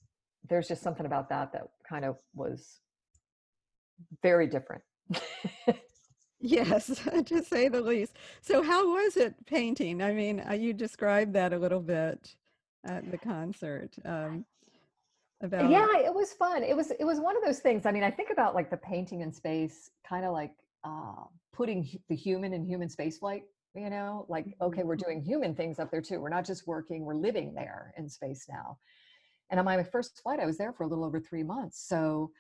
there's 0.49 0.69
just 0.69 0.83
something 0.83 1.07
about 1.07 1.29
that 1.29 1.53
that 1.53 1.69
kind 1.89 2.05
of 2.05 2.17
was 2.35 2.81
very 4.23 4.47
different 4.47 4.83
Yes, 6.45 7.01
to 7.27 7.43
say 7.43 7.69
the 7.69 7.81
least. 7.81 8.17
So, 8.43 8.63
how 8.63 8.93
was 8.93 9.17
it 9.17 9.35
painting? 9.47 10.03
I 10.03 10.13
mean, 10.13 10.45
uh, 10.47 10.53
you 10.53 10.75
described 10.75 11.33
that 11.33 11.55
a 11.55 11.59
little 11.59 11.81
bit 11.81 12.37
at 12.85 13.11
the 13.11 13.17
concert. 13.17 13.95
Um, 14.05 14.45
about 15.41 15.71
yeah, 15.71 15.87
it 15.97 16.15
was 16.15 16.35
fun. 16.35 16.63
It 16.63 16.77
was 16.77 16.91
it 16.91 17.05
was 17.05 17.19
one 17.19 17.35
of 17.35 17.43
those 17.43 17.61
things. 17.61 17.87
I 17.87 17.93
mean, 17.93 18.05
I 18.05 18.11
think 18.11 18.29
about 18.31 18.55
like 18.55 18.69
the 18.69 18.77
painting 18.77 19.23
in 19.23 19.33
space, 19.33 19.91
kind 20.07 20.27
of 20.27 20.35
like 20.35 20.53
uh, 20.85 21.25
putting 21.55 21.89
the 22.11 22.15
human 22.15 22.53
in 22.53 22.63
human 22.67 22.89
spaceflight. 22.89 23.43
You 23.75 23.89
know, 23.89 24.27
like 24.29 24.55
okay, 24.61 24.83
we're 24.83 24.97
mm-hmm. 24.97 25.09
doing 25.09 25.23
human 25.23 25.55
things 25.55 25.79
up 25.79 25.91
there 25.91 26.03
too. 26.03 26.21
We're 26.21 26.29
not 26.29 26.45
just 26.45 26.67
working; 26.67 27.07
we're 27.07 27.15
living 27.15 27.55
there 27.55 27.95
in 27.97 28.07
space 28.07 28.45
now. 28.51 28.77
And 29.51 29.59
on 29.59 29.65
my 29.65 29.83
first 29.83 30.21
flight, 30.23 30.41
I 30.41 30.47
was 30.47 30.59
there 30.59 30.75
for 30.75 30.83
a 30.83 30.87
little 30.87 31.05
over 31.05 31.21
three 31.21 31.43
months, 31.43 31.87
so 31.89 32.31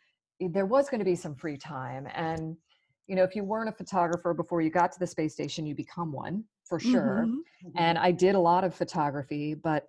eh, 0.42 0.48
there 0.50 0.66
was 0.66 0.90
going 0.90 0.98
to 0.98 1.06
be 1.06 1.16
some 1.16 1.34
free 1.34 1.56
time 1.56 2.06
and 2.14 2.58
you 3.06 3.16
know, 3.16 3.22
if 3.22 3.36
you 3.36 3.44
weren't 3.44 3.68
a 3.68 3.72
photographer 3.72 4.32
before 4.32 4.62
you 4.62 4.70
got 4.70 4.92
to 4.92 4.98
the 4.98 5.06
space 5.06 5.32
station, 5.32 5.66
you 5.66 5.74
become 5.74 6.12
one 6.12 6.44
for 6.64 6.80
sure. 6.80 7.26
Mm-hmm. 7.26 7.68
And 7.76 7.98
I 7.98 8.10
did 8.10 8.34
a 8.34 8.38
lot 8.38 8.64
of 8.64 8.74
photography, 8.74 9.54
but 9.54 9.86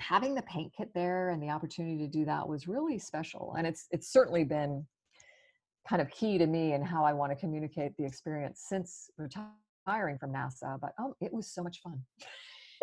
having 0.00 0.34
the 0.34 0.42
paint 0.42 0.72
kit 0.76 0.90
there 0.94 1.30
and 1.30 1.40
the 1.40 1.48
opportunity 1.48 1.98
to 1.98 2.08
do 2.08 2.24
that 2.24 2.48
was 2.48 2.66
really 2.66 2.98
special. 2.98 3.54
And 3.56 3.66
it's 3.66 3.86
it's 3.90 4.12
certainly 4.12 4.44
been 4.44 4.84
kind 5.88 6.02
of 6.02 6.10
key 6.10 6.38
to 6.38 6.46
me 6.46 6.72
and 6.72 6.84
how 6.84 7.04
I 7.04 7.12
want 7.12 7.32
to 7.32 7.36
communicate 7.36 7.96
the 7.96 8.04
experience 8.04 8.64
since 8.68 9.10
retiring 9.16 10.18
from 10.18 10.32
NASA. 10.32 10.80
But 10.80 10.92
oh, 10.98 11.14
it 11.20 11.32
was 11.32 11.52
so 11.52 11.62
much 11.62 11.80
fun. 11.80 12.00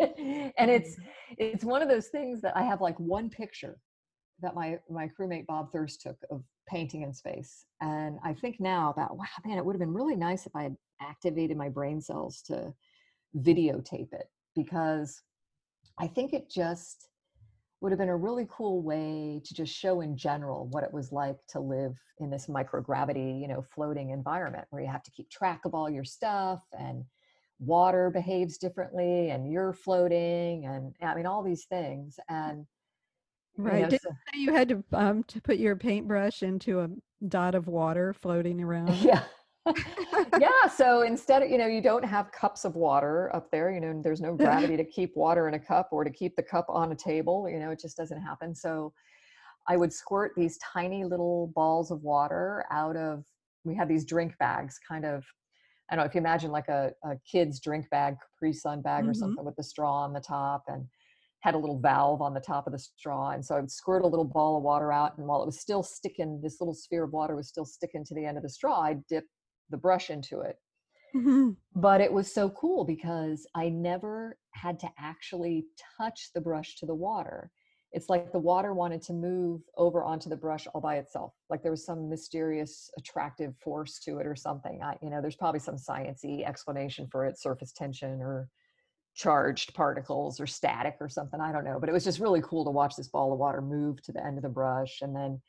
and 0.00 0.70
it's 0.70 0.92
mm-hmm. 0.92 1.34
it's 1.36 1.64
one 1.64 1.82
of 1.82 1.88
those 1.88 2.08
things 2.08 2.40
that 2.40 2.56
I 2.56 2.62
have 2.62 2.80
like 2.80 2.98
one 2.98 3.28
picture 3.28 3.78
that 4.42 4.54
my 4.54 4.78
my 4.88 5.08
crewmate 5.08 5.46
Bob 5.46 5.72
Thirsk 5.72 6.00
took 6.00 6.16
of 6.30 6.42
painting 6.68 7.02
in 7.02 7.12
space. 7.12 7.64
And 7.80 8.18
I 8.24 8.34
think 8.34 8.60
now 8.60 8.90
about 8.90 9.16
wow, 9.16 9.26
man, 9.44 9.58
it 9.58 9.64
would 9.64 9.74
have 9.74 9.80
been 9.80 9.94
really 9.94 10.16
nice 10.16 10.46
if 10.46 10.54
I 10.54 10.64
had 10.64 10.76
activated 11.00 11.56
my 11.56 11.68
brain 11.68 12.00
cells 12.00 12.42
to 12.42 12.72
videotape 13.36 14.12
it 14.12 14.28
because 14.54 15.22
I 15.98 16.06
think 16.06 16.32
it 16.32 16.50
just 16.50 17.08
would 17.80 17.92
have 17.92 17.98
been 17.98 18.08
a 18.08 18.16
really 18.16 18.46
cool 18.50 18.82
way 18.82 19.40
to 19.44 19.54
just 19.54 19.74
show 19.74 20.02
in 20.02 20.16
general 20.16 20.66
what 20.70 20.84
it 20.84 20.92
was 20.92 21.12
like 21.12 21.36
to 21.48 21.60
live 21.60 21.96
in 22.18 22.30
this 22.30 22.46
microgravity, 22.46 23.40
you 23.40 23.48
know, 23.48 23.62
floating 23.62 24.10
environment 24.10 24.66
where 24.70 24.82
you 24.82 24.88
have 24.88 25.02
to 25.02 25.10
keep 25.10 25.30
track 25.30 25.62
of 25.64 25.74
all 25.74 25.88
your 25.88 26.04
stuff 26.04 26.62
and 26.78 27.04
water 27.58 28.10
behaves 28.10 28.58
differently 28.58 29.30
and 29.30 29.50
you're 29.50 29.72
floating 29.72 30.64
and 30.66 30.94
I 31.02 31.14
mean 31.14 31.26
all 31.26 31.42
these 31.42 31.66
things 31.66 32.18
and 32.28 32.66
Right. 33.64 33.88
Did 33.88 34.00
you 34.04 34.10
say 34.10 34.40
you 34.40 34.52
had 34.52 34.68
to 34.68 34.84
um 34.92 35.24
to 35.24 35.40
put 35.40 35.58
your 35.58 35.76
paintbrush 35.76 36.42
into 36.42 36.80
a 36.80 36.88
dot 37.28 37.54
of 37.54 37.66
water 37.66 38.12
floating 38.12 38.60
around? 38.62 38.94
Yeah. 38.96 39.22
yeah. 40.38 40.66
So 40.74 41.02
instead 41.02 41.42
of, 41.42 41.50
you 41.50 41.58
know, 41.58 41.66
you 41.66 41.82
don't 41.82 42.04
have 42.04 42.32
cups 42.32 42.64
of 42.64 42.76
water 42.76 43.34
up 43.34 43.50
there, 43.50 43.70
you 43.70 43.80
know, 43.80 44.00
there's 44.02 44.20
no 44.20 44.34
gravity 44.34 44.76
to 44.76 44.84
keep 44.84 45.16
water 45.16 45.48
in 45.48 45.54
a 45.54 45.58
cup 45.58 45.88
or 45.92 46.04
to 46.04 46.10
keep 46.10 46.34
the 46.36 46.42
cup 46.42 46.66
on 46.68 46.92
a 46.92 46.94
table, 46.94 47.48
you 47.48 47.58
know, 47.58 47.70
it 47.70 47.80
just 47.80 47.96
doesn't 47.96 48.20
happen. 48.20 48.54
So 48.54 48.92
I 49.68 49.76
would 49.76 49.92
squirt 49.92 50.32
these 50.36 50.58
tiny 50.58 51.04
little 51.04 51.52
balls 51.54 51.90
of 51.90 52.02
water 52.02 52.64
out 52.70 52.96
of, 52.96 53.24
we 53.64 53.76
had 53.76 53.88
these 53.88 54.04
drink 54.04 54.36
bags 54.38 54.78
kind 54.86 55.04
of, 55.04 55.24
I 55.90 55.96
don't 55.96 56.04
know 56.04 56.08
if 56.08 56.14
you 56.14 56.20
imagine 56.20 56.50
like 56.50 56.68
a, 56.68 56.92
a 57.04 57.16
kid's 57.30 57.60
drink 57.60 57.88
bag, 57.90 58.16
Capri 58.20 58.52
Sun 58.52 58.80
bag 58.80 59.02
mm-hmm. 59.02 59.10
or 59.10 59.14
something 59.14 59.44
with 59.44 59.56
the 59.56 59.62
straw 59.62 60.04
on 60.04 60.12
the 60.12 60.20
top. 60.20 60.64
And 60.68 60.86
had 61.40 61.54
a 61.54 61.58
little 61.58 61.78
valve 61.78 62.20
on 62.20 62.34
the 62.34 62.40
top 62.40 62.66
of 62.66 62.72
the 62.72 62.78
straw. 62.78 63.30
And 63.30 63.44
so 63.44 63.56
I 63.56 63.60
would 63.60 63.70
squirt 63.70 64.02
a 64.02 64.06
little 64.06 64.24
ball 64.24 64.58
of 64.58 64.62
water 64.62 64.92
out. 64.92 65.16
And 65.16 65.26
while 65.26 65.42
it 65.42 65.46
was 65.46 65.60
still 65.60 65.82
sticking, 65.82 66.40
this 66.42 66.60
little 66.60 66.74
sphere 66.74 67.04
of 67.04 67.12
water 67.12 67.34
was 67.34 67.48
still 67.48 67.64
sticking 67.64 68.04
to 68.04 68.14
the 68.14 68.26
end 68.26 68.36
of 68.36 68.42
the 68.42 68.50
straw, 68.50 68.82
I'd 68.82 69.06
dip 69.06 69.24
the 69.70 69.78
brush 69.78 70.10
into 70.10 70.40
it. 70.40 70.56
Mm-hmm. 71.14 71.50
But 71.74 72.00
it 72.00 72.12
was 72.12 72.32
so 72.32 72.50
cool 72.50 72.84
because 72.84 73.46
I 73.54 73.68
never 73.68 74.38
had 74.52 74.78
to 74.80 74.88
actually 74.98 75.64
touch 75.98 76.30
the 76.34 76.40
brush 76.40 76.76
to 76.76 76.86
the 76.86 76.94
water. 76.94 77.50
It's 77.92 78.08
like 78.08 78.30
the 78.30 78.38
water 78.38 78.72
wanted 78.72 79.02
to 79.02 79.12
move 79.12 79.62
over 79.76 80.04
onto 80.04 80.28
the 80.28 80.36
brush 80.36 80.68
all 80.72 80.80
by 80.80 80.98
itself. 80.98 81.32
Like 81.48 81.62
there 81.62 81.72
was 81.72 81.84
some 81.84 82.08
mysterious 82.08 82.88
attractive 82.96 83.54
force 83.64 83.98
to 84.04 84.18
it 84.18 84.26
or 84.26 84.36
something. 84.36 84.80
I, 84.82 84.96
you 85.02 85.10
know, 85.10 85.20
there's 85.20 85.34
probably 85.34 85.58
some 85.58 85.74
sciency 85.74 86.46
explanation 86.46 87.08
for 87.10 87.26
it, 87.26 87.40
surface 87.40 87.72
tension 87.72 88.20
or 88.20 88.48
charged 89.14 89.74
particles 89.74 90.40
or 90.40 90.46
static 90.46 90.96
or 91.00 91.08
something. 91.08 91.40
I 91.40 91.52
don't 91.52 91.64
know. 91.64 91.78
But 91.78 91.88
it 91.88 91.92
was 91.92 92.04
just 92.04 92.20
really 92.20 92.42
cool 92.42 92.64
to 92.64 92.70
watch 92.70 92.96
this 92.96 93.08
ball 93.08 93.32
of 93.32 93.38
water 93.38 93.60
move 93.60 94.02
to 94.02 94.12
the 94.12 94.24
end 94.24 94.36
of 94.36 94.42
the 94.42 94.48
brush 94.48 95.00
and 95.02 95.14
then 95.14 95.40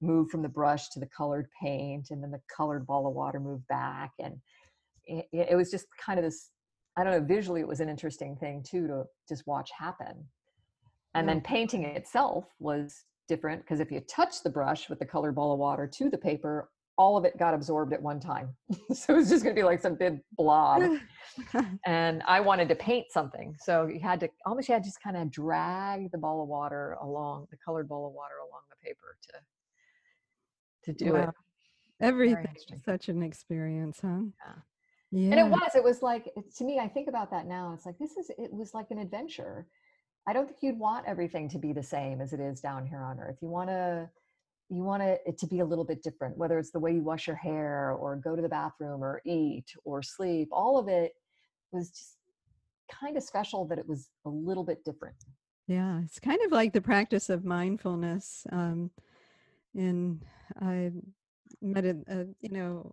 move 0.00 0.30
from 0.30 0.42
the 0.42 0.48
brush 0.48 0.90
to 0.90 1.00
the 1.00 1.08
colored 1.16 1.48
paint 1.60 2.08
and 2.10 2.22
then 2.22 2.30
the 2.30 2.40
colored 2.54 2.86
ball 2.86 3.06
of 3.06 3.14
water 3.14 3.40
move 3.40 3.66
back. 3.68 4.12
And 4.18 4.40
it, 5.06 5.26
it 5.32 5.56
was 5.56 5.70
just 5.70 5.86
kind 6.04 6.18
of 6.18 6.24
this 6.24 6.50
i 6.96 7.04
don't 7.04 7.12
know 7.12 7.26
visually 7.26 7.60
it 7.60 7.68
was 7.68 7.80
an 7.80 7.88
interesting 7.88 8.36
thing 8.36 8.62
too 8.68 8.86
to 8.86 9.04
just 9.28 9.46
watch 9.46 9.70
happen 9.76 10.24
and 11.14 11.26
then 11.26 11.40
painting 11.40 11.84
itself 11.84 12.44
was 12.58 13.04
different 13.26 13.62
because 13.62 13.80
if 13.80 13.90
you 13.90 14.00
touch 14.00 14.42
the 14.42 14.50
brush 14.50 14.90
with 14.90 14.98
the 14.98 15.04
colored 15.06 15.34
ball 15.34 15.52
of 15.52 15.58
water 15.58 15.86
to 15.86 16.10
the 16.10 16.18
paper 16.18 16.68
all 16.98 17.16
of 17.16 17.24
it 17.24 17.36
got 17.38 17.54
absorbed 17.54 17.92
at 17.92 18.00
one 18.00 18.18
time 18.18 18.48
so 18.92 19.14
it 19.14 19.16
was 19.16 19.28
just 19.28 19.42
going 19.44 19.54
to 19.54 19.60
be 19.60 19.64
like 19.64 19.80
some 19.80 19.94
big 19.94 20.20
blob 20.32 20.82
and 21.86 22.22
i 22.26 22.40
wanted 22.40 22.68
to 22.68 22.74
paint 22.74 23.06
something 23.10 23.54
so 23.58 23.86
you 23.86 24.00
had 24.00 24.20
to 24.20 24.28
almost 24.44 24.68
you 24.68 24.72
had 24.72 24.82
to 24.82 24.88
just 24.88 25.02
kind 25.02 25.16
of 25.16 25.30
drag 25.30 26.10
the 26.12 26.18
ball 26.18 26.42
of 26.42 26.48
water 26.48 26.96
along 27.02 27.46
the 27.50 27.56
colored 27.64 27.88
ball 27.88 28.06
of 28.06 28.12
water 28.12 28.34
along 28.48 28.62
the 28.70 28.86
paper 28.86 29.16
to 29.22 30.92
to 30.92 31.04
do 31.04 31.12
wow. 31.12 31.22
it 31.22 31.30
everything 32.00 32.46
such 32.84 33.08
an 33.08 33.22
experience 33.22 33.98
huh 34.02 34.20
yeah 34.46 34.54
yeah. 35.12 35.30
And 35.30 35.40
it 35.40 35.46
was, 35.48 35.70
it 35.74 35.84
was 35.84 36.02
like, 36.02 36.28
to 36.56 36.64
me, 36.64 36.78
I 36.78 36.88
think 36.88 37.08
about 37.08 37.30
that 37.30 37.46
now. 37.46 37.72
It's 37.74 37.86
like, 37.86 37.98
this 37.98 38.16
is, 38.16 38.30
it 38.30 38.52
was 38.52 38.74
like 38.74 38.90
an 38.90 38.98
adventure. 38.98 39.66
I 40.26 40.32
don't 40.32 40.46
think 40.46 40.58
you'd 40.62 40.78
want 40.78 41.06
everything 41.06 41.48
to 41.50 41.58
be 41.58 41.72
the 41.72 41.82
same 41.82 42.20
as 42.20 42.32
it 42.32 42.40
is 42.40 42.60
down 42.60 42.86
here 42.86 43.02
on 43.02 43.20
earth. 43.20 43.36
You 43.40 43.48
want 43.48 43.70
to, 43.70 44.10
you 44.68 44.82
want 44.82 45.02
it 45.02 45.38
to 45.38 45.46
be 45.46 45.60
a 45.60 45.64
little 45.64 45.84
bit 45.84 46.02
different, 46.02 46.36
whether 46.36 46.58
it's 46.58 46.72
the 46.72 46.80
way 46.80 46.92
you 46.92 47.02
wash 47.02 47.26
your 47.26 47.36
hair 47.36 47.92
or 47.92 48.16
go 48.16 48.34
to 48.34 48.42
the 48.42 48.48
bathroom 48.48 49.02
or 49.02 49.22
eat 49.24 49.66
or 49.84 50.02
sleep. 50.02 50.48
All 50.50 50.78
of 50.78 50.88
it 50.88 51.12
was 51.72 51.90
just 51.90 52.16
kind 52.90 53.16
of 53.16 53.22
special 53.22 53.64
that 53.66 53.78
it 53.78 53.88
was 53.88 54.08
a 54.24 54.28
little 54.28 54.64
bit 54.64 54.84
different. 54.84 55.16
Yeah, 55.68 56.00
it's 56.04 56.18
kind 56.18 56.40
of 56.44 56.52
like 56.52 56.72
the 56.72 56.80
practice 56.80 57.28
of 57.28 57.44
mindfulness. 57.44 58.46
Um, 58.50 58.90
and 59.76 60.24
I 60.60 60.90
met 61.60 61.84
a, 61.84 61.96
a 62.08 62.24
you 62.40 62.50
know 62.50 62.92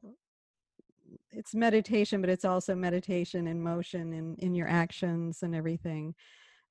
it's 1.32 1.56
meditation 1.56 2.22
but 2.22 2.30
it's 2.30 2.46
also 2.46 2.76
meditation 2.76 3.48
in 3.48 3.62
motion 3.62 4.14
in 4.14 4.36
in 4.40 4.56
your 4.56 4.68
actions 4.68 5.44
and 5.44 5.56
everything 5.56 6.14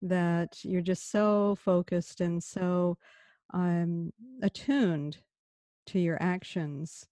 that 0.01 0.59
you're 0.65 0.83
just 0.83 1.11
so 1.11 1.57
focused 1.61 2.21
and 2.21 2.43
so 2.43 2.97
um 3.53 4.12
attuned 4.43 5.19
to 5.87 5.99
your 5.99 6.17
actions 6.21 7.07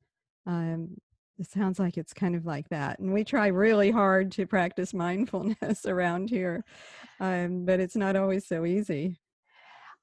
um 0.46 0.96
it 1.38 1.46
sounds 1.46 1.78
like 1.78 1.96
it's 1.96 2.12
kind 2.12 2.36
of 2.36 2.44
like 2.44 2.68
that 2.68 2.98
and 2.98 3.12
we 3.12 3.24
try 3.24 3.46
really 3.46 3.90
hard 3.90 4.30
to 4.32 4.46
practice 4.46 4.92
mindfulness 4.94 5.86
around 5.86 6.30
here 6.30 6.64
um, 7.20 7.64
but 7.66 7.80
it's 7.80 7.96
not 7.96 8.16
always 8.16 8.46
so 8.46 8.64
easy. 8.64 9.18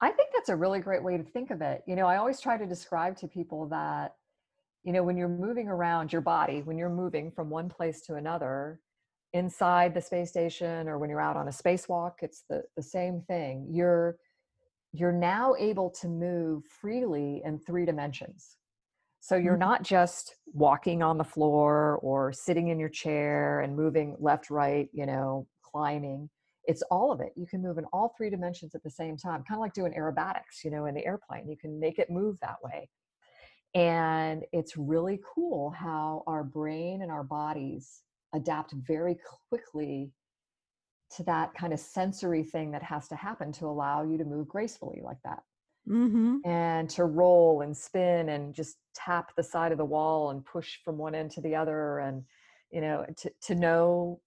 I 0.02 0.12
think 0.12 0.30
that's 0.32 0.50
a 0.50 0.56
really 0.56 0.80
great 0.80 1.04
way 1.04 1.18
to 1.18 1.24
think 1.24 1.50
of 1.52 1.62
it 1.62 1.82
you 1.88 1.96
know 1.96 2.06
i 2.06 2.18
always 2.18 2.40
try 2.40 2.58
to 2.58 2.66
describe 2.66 3.18
to 3.18 3.28
people 3.28 3.68
that 3.70 4.14
you 4.84 4.94
know 4.94 5.04
when 5.04 5.18
you're 5.18 5.28
moving 5.28 5.68
around 5.68 6.14
your 6.14 6.22
body 6.22 6.62
when 6.62 6.78
you're 6.78 6.90
moving 6.90 7.32
from 7.32 7.50
one 7.50 7.68
place 7.68 8.02
to 8.02 8.16
another 8.16 8.80
inside 9.34 9.94
the 9.94 10.02
space 10.02 10.30
station 10.30 10.88
or 10.88 11.00
when 11.00 11.10
you're 11.10 11.22
out 11.22 11.36
on 11.36 11.48
a 11.48 11.52
spacewalk 11.52 12.14
it's 12.22 12.44
the, 12.50 12.64
the 12.76 12.84
same 12.84 13.22
thing 13.28 13.68
you're 13.70 14.18
you're 14.94 15.12
now 15.12 15.56
able 15.60 15.90
to 15.90 16.08
move 16.08 16.64
freely 16.66 17.42
in 17.46 17.60
three 17.60 17.86
dimensions. 17.86 18.58
So 19.20 19.36
you're 19.36 19.54
mm-hmm. 19.54 19.60
not 19.60 19.84
just 19.84 20.36
walking 20.54 21.04
on 21.04 21.18
the 21.18 21.24
floor 21.24 22.00
or 22.02 22.32
sitting 22.32 22.70
in 22.70 22.80
your 22.80 22.90
chair 22.90 23.62
and 23.62 23.76
moving 23.76 24.16
left 24.20 24.50
right 24.50 24.88
you 24.94 25.06
know 25.06 25.48
climbing. 25.64 26.30
It's 26.66 26.82
all 26.92 27.12
of 27.12 27.22
it. 27.22 27.32
You 27.36 27.46
can 27.46 27.62
move 27.62 27.78
in 27.78 27.86
all 27.94 28.14
three 28.18 28.30
dimensions 28.30 28.76
at 28.76 28.84
the 28.84 28.90
same 28.90 29.18
time 29.18 29.44
kind 29.48 29.58
of 29.58 29.62
like 29.62 29.74
doing 29.74 29.94
aerobatics 29.94 30.64
you 30.64 30.72
know 30.72 30.86
in 30.86 30.96
the 30.96 31.06
airplane. 31.06 31.50
You 31.50 31.58
can 31.58 31.80
make 31.80 32.00
it 32.00 32.10
move 32.10 32.38
that 32.42 32.58
way. 32.64 32.90
And 33.76 34.44
it's 34.54 34.78
really 34.78 35.20
cool 35.36 35.72
how 35.72 36.24
our 36.26 36.44
brain 36.44 37.02
and 37.02 37.12
our 37.12 37.24
bodies 37.24 38.04
adapt 38.34 38.74
very 38.88 39.18
quickly 39.50 40.12
to 41.16 41.24
that 41.24 41.54
kind 41.54 41.74
of 41.74 41.80
sensory 41.80 42.44
thing 42.44 42.72
that 42.72 42.84
has 42.84 43.08
to 43.08 43.16
happen 43.16 43.52
to 43.54 43.66
allow 43.66 44.04
you 44.04 44.18
to 44.18 44.26
move 44.26 44.48
gracefully 44.48 45.02
like 45.04 45.22
that. 45.24 45.44
Mm-hmm. 45.90 46.40
And 46.44 46.90
to 46.90 47.06
roll 47.06 47.62
and 47.62 47.76
spin 47.76 48.28
and 48.28 48.54
just 48.54 48.76
tap 48.94 49.32
the 49.38 49.44
side 49.44 49.72
of 49.72 49.78
the 49.78 49.86
wall 49.86 50.32
and 50.32 50.44
push 50.44 50.80
from 50.84 50.98
one 50.98 51.16
end 51.16 51.32
to 51.32 51.42
the 51.42 51.56
other. 51.56 52.00
And, 52.00 52.24
you 52.72 52.82
know, 52.82 53.06
to, 53.20 53.32
to 53.44 53.56
know 53.56 54.20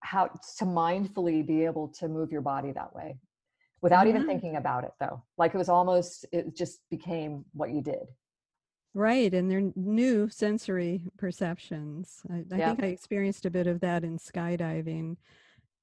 how 0.00 0.26
to 0.58 0.64
mindfully 0.64 1.46
be 1.46 1.64
able 1.64 1.88
to 2.00 2.08
move 2.08 2.32
your 2.32 2.40
body 2.40 2.72
that 2.72 2.92
way 2.92 3.18
without 3.82 4.06
mm-hmm. 4.06 4.16
even 4.16 4.26
thinking 4.26 4.56
about 4.56 4.82
it, 4.82 4.92
though. 4.98 5.22
Like 5.38 5.54
it 5.54 5.58
was 5.58 5.68
almost, 5.68 6.26
it 6.32 6.56
just 6.56 6.80
became 6.90 7.44
what 7.52 7.70
you 7.70 7.82
did. 7.82 8.08
Right, 8.92 9.32
and 9.32 9.48
they're 9.48 9.70
new 9.76 10.28
sensory 10.28 11.02
perceptions. 11.16 12.22
I, 12.28 12.44
I 12.52 12.58
think 12.58 12.82
I 12.82 12.86
experienced 12.88 13.46
a 13.46 13.50
bit 13.50 13.68
of 13.68 13.78
that 13.80 14.02
in 14.02 14.18
skydiving 14.18 15.16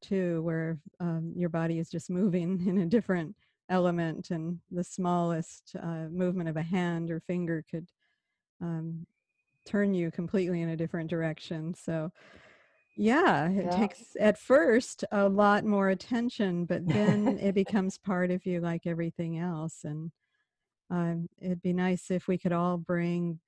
too, 0.01 0.41
where 0.43 0.77
um, 0.99 1.33
your 1.35 1.49
body 1.49 1.79
is 1.79 1.89
just 1.89 2.09
moving 2.09 2.63
in 2.67 2.79
a 2.79 2.85
different 2.85 3.35
element, 3.69 4.31
and 4.31 4.59
the 4.71 4.83
smallest 4.83 5.75
uh, 5.81 6.07
movement 6.09 6.49
of 6.49 6.57
a 6.57 6.61
hand 6.61 7.11
or 7.11 7.19
finger 7.19 7.63
could 7.69 7.89
um, 8.61 9.05
turn 9.65 9.93
you 9.93 10.11
completely 10.11 10.61
in 10.61 10.69
a 10.69 10.77
different 10.77 11.09
direction. 11.09 11.73
So, 11.73 12.11
yeah, 12.95 13.49
it 13.49 13.65
yeah. 13.65 13.77
takes 13.77 14.15
at 14.19 14.39
first 14.39 15.03
a 15.11 15.27
lot 15.29 15.65
more 15.65 15.89
attention, 15.89 16.65
but 16.65 16.87
then 16.87 17.37
it 17.41 17.53
becomes 17.53 17.97
part 17.97 18.31
of 18.31 18.45
you 18.45 18.59
like 18.59 18.87
everything 18.87 19.37
else. 19.37 19.83
And 19.83 20.11
um, 20.89 21.27
it'd 21.39 21.61
be 21.61 21.73
nice 21.73 22.09
if 22.09 22.27
we 22.27 22.37
could 22.37 22.53
all 22.53 22.77
bring 22.77 23.39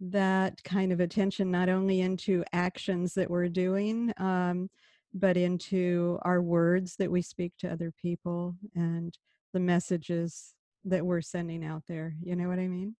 that 0.00 0.62
kind 0.64 0.90
of 0.90 0.98
attention 0.98 1.50
not 1.50 1.68
only 1.68 2.00
into 2.00 2.42
actions 2.52 3.14
that 3.14 3.30
we're 3.30 3.48
doing 3.48 4.12
um, 4.16 4.68
but 5.14 5.36
into 5.36 6.18
our 6.22 6.40
words 6.40 6.96
that 6.98 7.10
we 7.10 7.22
speak 7.22 7.52
to 7.58 7.70
other 7.70 7.92
people 8.00 8.56
and 8.74 9.16
the 9.52 9.60
messages 9.60 10.54
that 10.84 11.04
we're 11.04 11.20
sending 11.20 11.64
out 11.64 11.82
there 11.88 12.14
you 12.22 12.34
know 12.34 12.48
what 12.48 12.58
i 12.58 12.66
mean? 12.66 12.96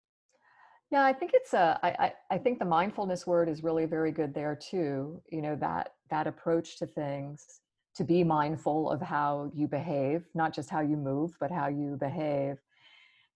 Yeah 0.90 1.04
i 1.04 1.12
think 1.12 1.32
it's 1.34 1.54
a 1.54 1.78
I, 1.82 1.88
I, 1.88 2.12
I 2.32 2.38
think 2.38 2.58
the 2.58 2.64
mindfulness 2.64 3.26
word 3.26 3.48
is 3.48 3.62
really 3.62 3.86
very 3.86 4.12
good 4.12 4.34
there 4.34 4.54
too 4.54 5.22
you 5.30 5.42
know 5.42 5.56
that 5.56 5.94
that 6.10 6.26
approach 6.26 6.78
to 6.78 6.86
things 6.86 7.60
to 7.96 8.04
be 8.04 8.24
mindful 8.24 8.90
of 8.90 9.00
how 9.00 9.50
you 9.54 9.66
behave 9.68 10.24
not 10.34 10.54
just 10.54 10.70
how 10.70 10.80
you 10.80 10.96
move 10.96 11.32
but 11.40 11.50
how 11.50 11.68
you 11.68 11.96
behave 11.98 12.58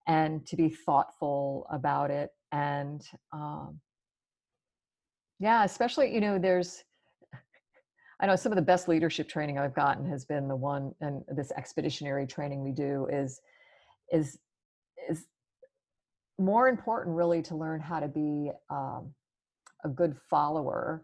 and 0.07 0.45
to 0.47 0.55
be 0.55 0.69
thoughtful 0.69 1.67
about 1.71 2.11
it 2.11 2.31
and 2.51 3.07
um, 3.33 3.79
yeah 5.39 5.63
especially 5.63 6.13
you 6.13 6.21
know 6.21 6.39
there's 6.39 6.83
i 8.19 8.25
know 8.25 8.35
some 8.35 8.51
of 8.51 8.55
the 8.55 8.61
best 8.61 8.87
leadership 8.87 9.27
training 9.27 9.57
i've 9.57 9.75
gotten 9.75 10.07
has 10.07 10.25
been 10.25 10.47
the 10.47 10.55
one 10.55 10.93
and 11.01 11.23
this 11.35 11.51
expeditionary 11.57 12.27
training 12.27 12.63
we 12.63 12.71
do 12.71 13.07
is 13.11 13.41
is 14.11 14.39
is 15.09 15.25
more 16.39 16.67
important 16.67 17.15
really 17.15 17.41
to 17.41 17.55
learn 17.55 17.79
how 17.79 17.99
to 17.99 18.07
be 18.07 18.51
um, 18.69 19.13
a 19.83 19.89
good 19.89 20.15
follower 20.29 21.03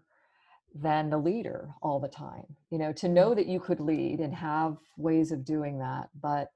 than 0.76 1.10
the 1.10 1.18
leader 1.18 1.70
all 1.82 2.00
the 2.00 2.08
time 2.08 2.46
you 2.72 2.78
know 2.78 2.92
to 2.92 3.08
know 3.08 3.32
mm. 3.32 3.36
that 3.36 3.48
you 3.48 3.60
could 3.60 3.80
lead 3.80 4.20
and 4.20 4.34
have 4.34 4.78
ways 4.98 5.32
of 5.32 5.46
doing 5.46 5.78
that 5.78 6.10
but 6.22 6.50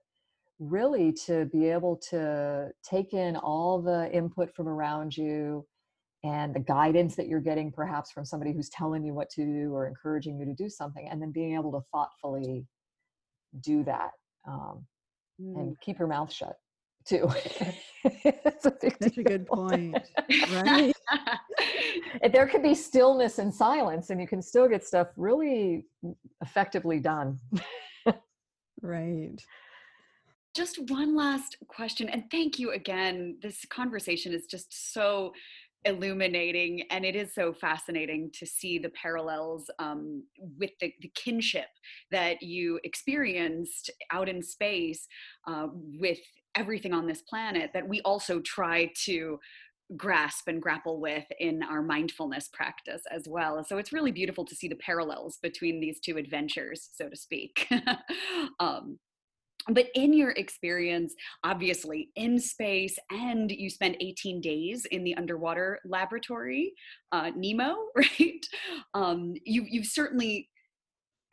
really 0.59 1.11
to 1.11 1.45
be 1.45 1.69
able 1.69 1.95
to 2.09 2.69
take 2.83 3.13
in 3.13 3.35
all 3.35 3.79
the 3.79 4.11
input 4.11 4.53
from 4.55 4.67
around 4.67 5.15
you 5.15 5.63
and 6.23 6.53
the 6.53 6.59
guidance 6.59 7.15
that 7.15 7.27
you're 7.27 7.39
getting 7.39 7.71
perhaps 7.71 8.11
from 8.11 8.25
somebody 8.25 8.51
who's 8.51 8.69
telling 8.69 9.03
you 9.03 9.13
what 9.13 9.29
to 9.29 9.45
do 9.45 9.73
or 9.73 9.87
encouraging 9.87 10.39
you 10.39 10.45
to 10.45 10.53
do 10.53 10.69
something 10.69 11.07
and 11.09 11.21
then 11.21 11.31
being 11.31 11.55
able 11.55 11.71
to 11.71 11.81
thoughtfully 11.91 12.65
do 13.61 13.83
that 13.83 14.11
um, 14.47 14.85
mm. 15.41 15.59
and 15.59 15.79
keep 15.81 15.99
your 15.99 16.07
mouth 16.07 16.31
shut 16.31 16.55
too. 17.05 17.29
That's 18.43 18.65
a, 18.65 18.73
that's 18.99 19.17
a 19.17 19.23
good 19.23 19.45
point 19.47 19.97
right? 20.51 20.93
There 22.31 22.47
could 22.47 22.63
be 22.63 22.73
stillness 22.73 23.37
and 23.37 23.53
silence 23.53 24.11
and 24.11 24.21
you 24.21 24.27
can 24.27 24.41
still 24.41 24.67
get 24.67 24.85
stuff 24.85 25.09
really 25.17 25.85
effectively 26.41 26.99
done. 26.99 27.39
Right. 28.81 29.41
Just 30.55 30.79
one 30.89 31.15
last 31.15 31.57
question, 31.67 32.09
and 32.09 32.23
thank 32.31 32.57
you 32.57 32.71
again. 32.71 33.37
This 33.41 33.65
conversation 33.69 34.33
is 34.33 34.47
just 34.47 34.93
so 34.93 35.33
illuminating 35.85 36.83
and 36.89 37.05
it 37.05 37.15
is 37.15 37.33
so 37.33 37.53
fascinating 37.53 38.29
to 38.33 38.45
see 38.45 38.77
the 38.77 38.89
parallels 38.89 39.69
um, 39.79 40.23
with 40.57 40.71
the, 40.81 40.93
the, 41.01 41.11
kinship 41.15 41.67
that 42.11 42.41
you 42.41 42.79
experienced 42.83 43.89
out 44.11 44.27
in 44.27 44.41
space 44.41 45.07
uh, 45.47 45.67
with 45.73 46.19
everything 46.55 46.93
on 46.93 47.07
this 47.07 47.21
planet 47.21 47.69
that 47.73 47.87
we 47.87 48.01
also 48.01 48.39
try 48.41 48.91
to 49.05 49.39
grasp 49.95 50.47
and 50.47 50.61
grapple 50.61 50.99
with 50.99 51.23
in 51.39 51.63
our 51.63 51.81
mindfulness 51.81 52.49
practice 52.51 53.03
as 53.09 53.23
well. 53.27 53.63
So 53.63 53.77
it's 53.77 53.93
really 53.93 54.11
beautiful 54.11 54.43
to 54.45 54.55
see 54.55 54.67
the 54.67 54.75
parallels 54.75 55.37
between 55.41 55.79
these 55.79 56.01
two 56.01 56.17
adventures, 56.17 56.89
so 56.93 57.07
to 57.07 57.15
speak. 57.15 57.67
um, 58.59 58.99
but 59.69 59.87
in 59.95 60.13
your 60.13 60.31
experience, 60.31 61.13
obviously 61.43 62.09
in 62.15 62.39
space, 62.39 62.97
and 63.11 63.51
you 63.51 63.69
spent 63.69 63.97
18 63.99 64.41
days 64.41 64.85
in 64.85 65.03
the 65.03 65.15
underwater 65.15 65.79
laboratory, 65.85 66.73
uh, 67.11 67.31
NEEMO, 67.31 67.75
right? 67.95 68.45
Um, 68.93 69.33
you, 69.45 69.65
you've 69.69 69.87
certainly 69.87 70.49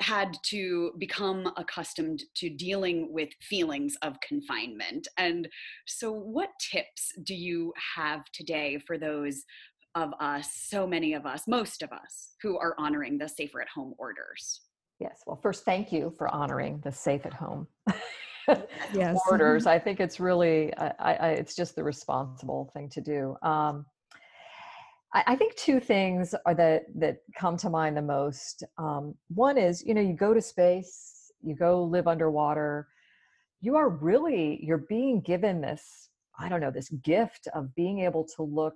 had 0.00 0.36
to 0.46 0.92
become 0.98 1.52
accustomed 1.56 2.22
to 2.36 2.50
dealing 2.50 3.12
with 3.12 3.28
feelings 3.40 3.96
of 4.02 4.20
confinement. 4.20 5.06
And 5.18 5.48
so, 5.86 6.12
what 6.12 6.50
tips 6.72 7.12
do 7.22 7.34
you 7.34 7.72
have 7.96 8.24
today 8.32 8.78
for 8.86 8.98
those 8.98 9.44
of 9.94 10.12
us, 10.20 10.48
so 10.68 10.86
many 10.86 11.14
of 11.14 11.26
us, 11.26 11.44
most 11.46 11.82
of 11.82 11.92
us, 11.92 12.34
who 12.42 12.58
are 12.58 12.74
honoring 12.78 13.18
the 13.18 13.28
safer 13.28 13.60
at 13.60 13.68
home 13.68 13.94
orders? 13.96 14.62
Yes. 14.98 15.22
Well, 15.26 15.38
first, 15.42 15.64
thank 15.64 15.92
you 15.92 16.14
for 16.18 16.28
honoring 16.28 16.80
the 16.82 16.92
safe 16.92 17.26
at 17.26 17.34
home 17.34 17.66
yes. 18.92 19.18
orders. 19.30 19.66
I 19.66 19.78
think 19.78 20.00
it's 20.00 20.20
really, 20.20 20.74
I, 20.76 20.92
I, 20.98 21.28
it's 21.30 21.54
just 21.54 21.76
the 21.76 21.84
responsible 21.84 22.70
thing 22.74 22.88
to 22.90 23.00
do. 23.00 23.36
Um, 23.42 23.86
I, 25.14 25.36
think 25.36 25.54
two 25.54 25.78
things 25.78 26.34
are 26.44 26.54
that 26.54 26.86
that 26.96 27.18
come 27.36 27.56
to 27.58 27.70
mind 27.70 27.96
the 27.96 28.02
most. 28.02 28.64
Um, 28.78 29.14
one 29.28 29.56
is, 29.56 29.84
you 29.84 29.94
know, 29.94 30.00
you 30.00 30.12
go 30.12 30.34
to 30.34 30.42
space, 30.42 31.30
you 31.40 31.54
go 31.54 31.84
live 31.84 32.08
underwater. 32.08 32.88
You 33.60 33.76
are 33.76 33.88
really 33.88 34.58
you're 34.60 34.86
being 34.88 35.20
given 35.20 35.60
this, 35.60 36.10
I 36.38 36.48
don't 36.48 36.60
know, 36.60 36.72
this 36.72 36.88
gift 36.88 37.46
of 37.54 37.74
being 37.76 38.00
able 38.00 38.26
to 38.36 38.42
look 38.42 38.74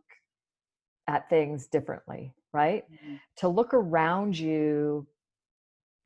at 1.09 1.29
things 1.29 1.67
differently, 1.67 2.33
right? 2.53 2.85
Mm-hmm. 2.85 3.17
To 3.39 3.49
look 3.49 3.75
around 3.75 4.39
you 4.39 5.09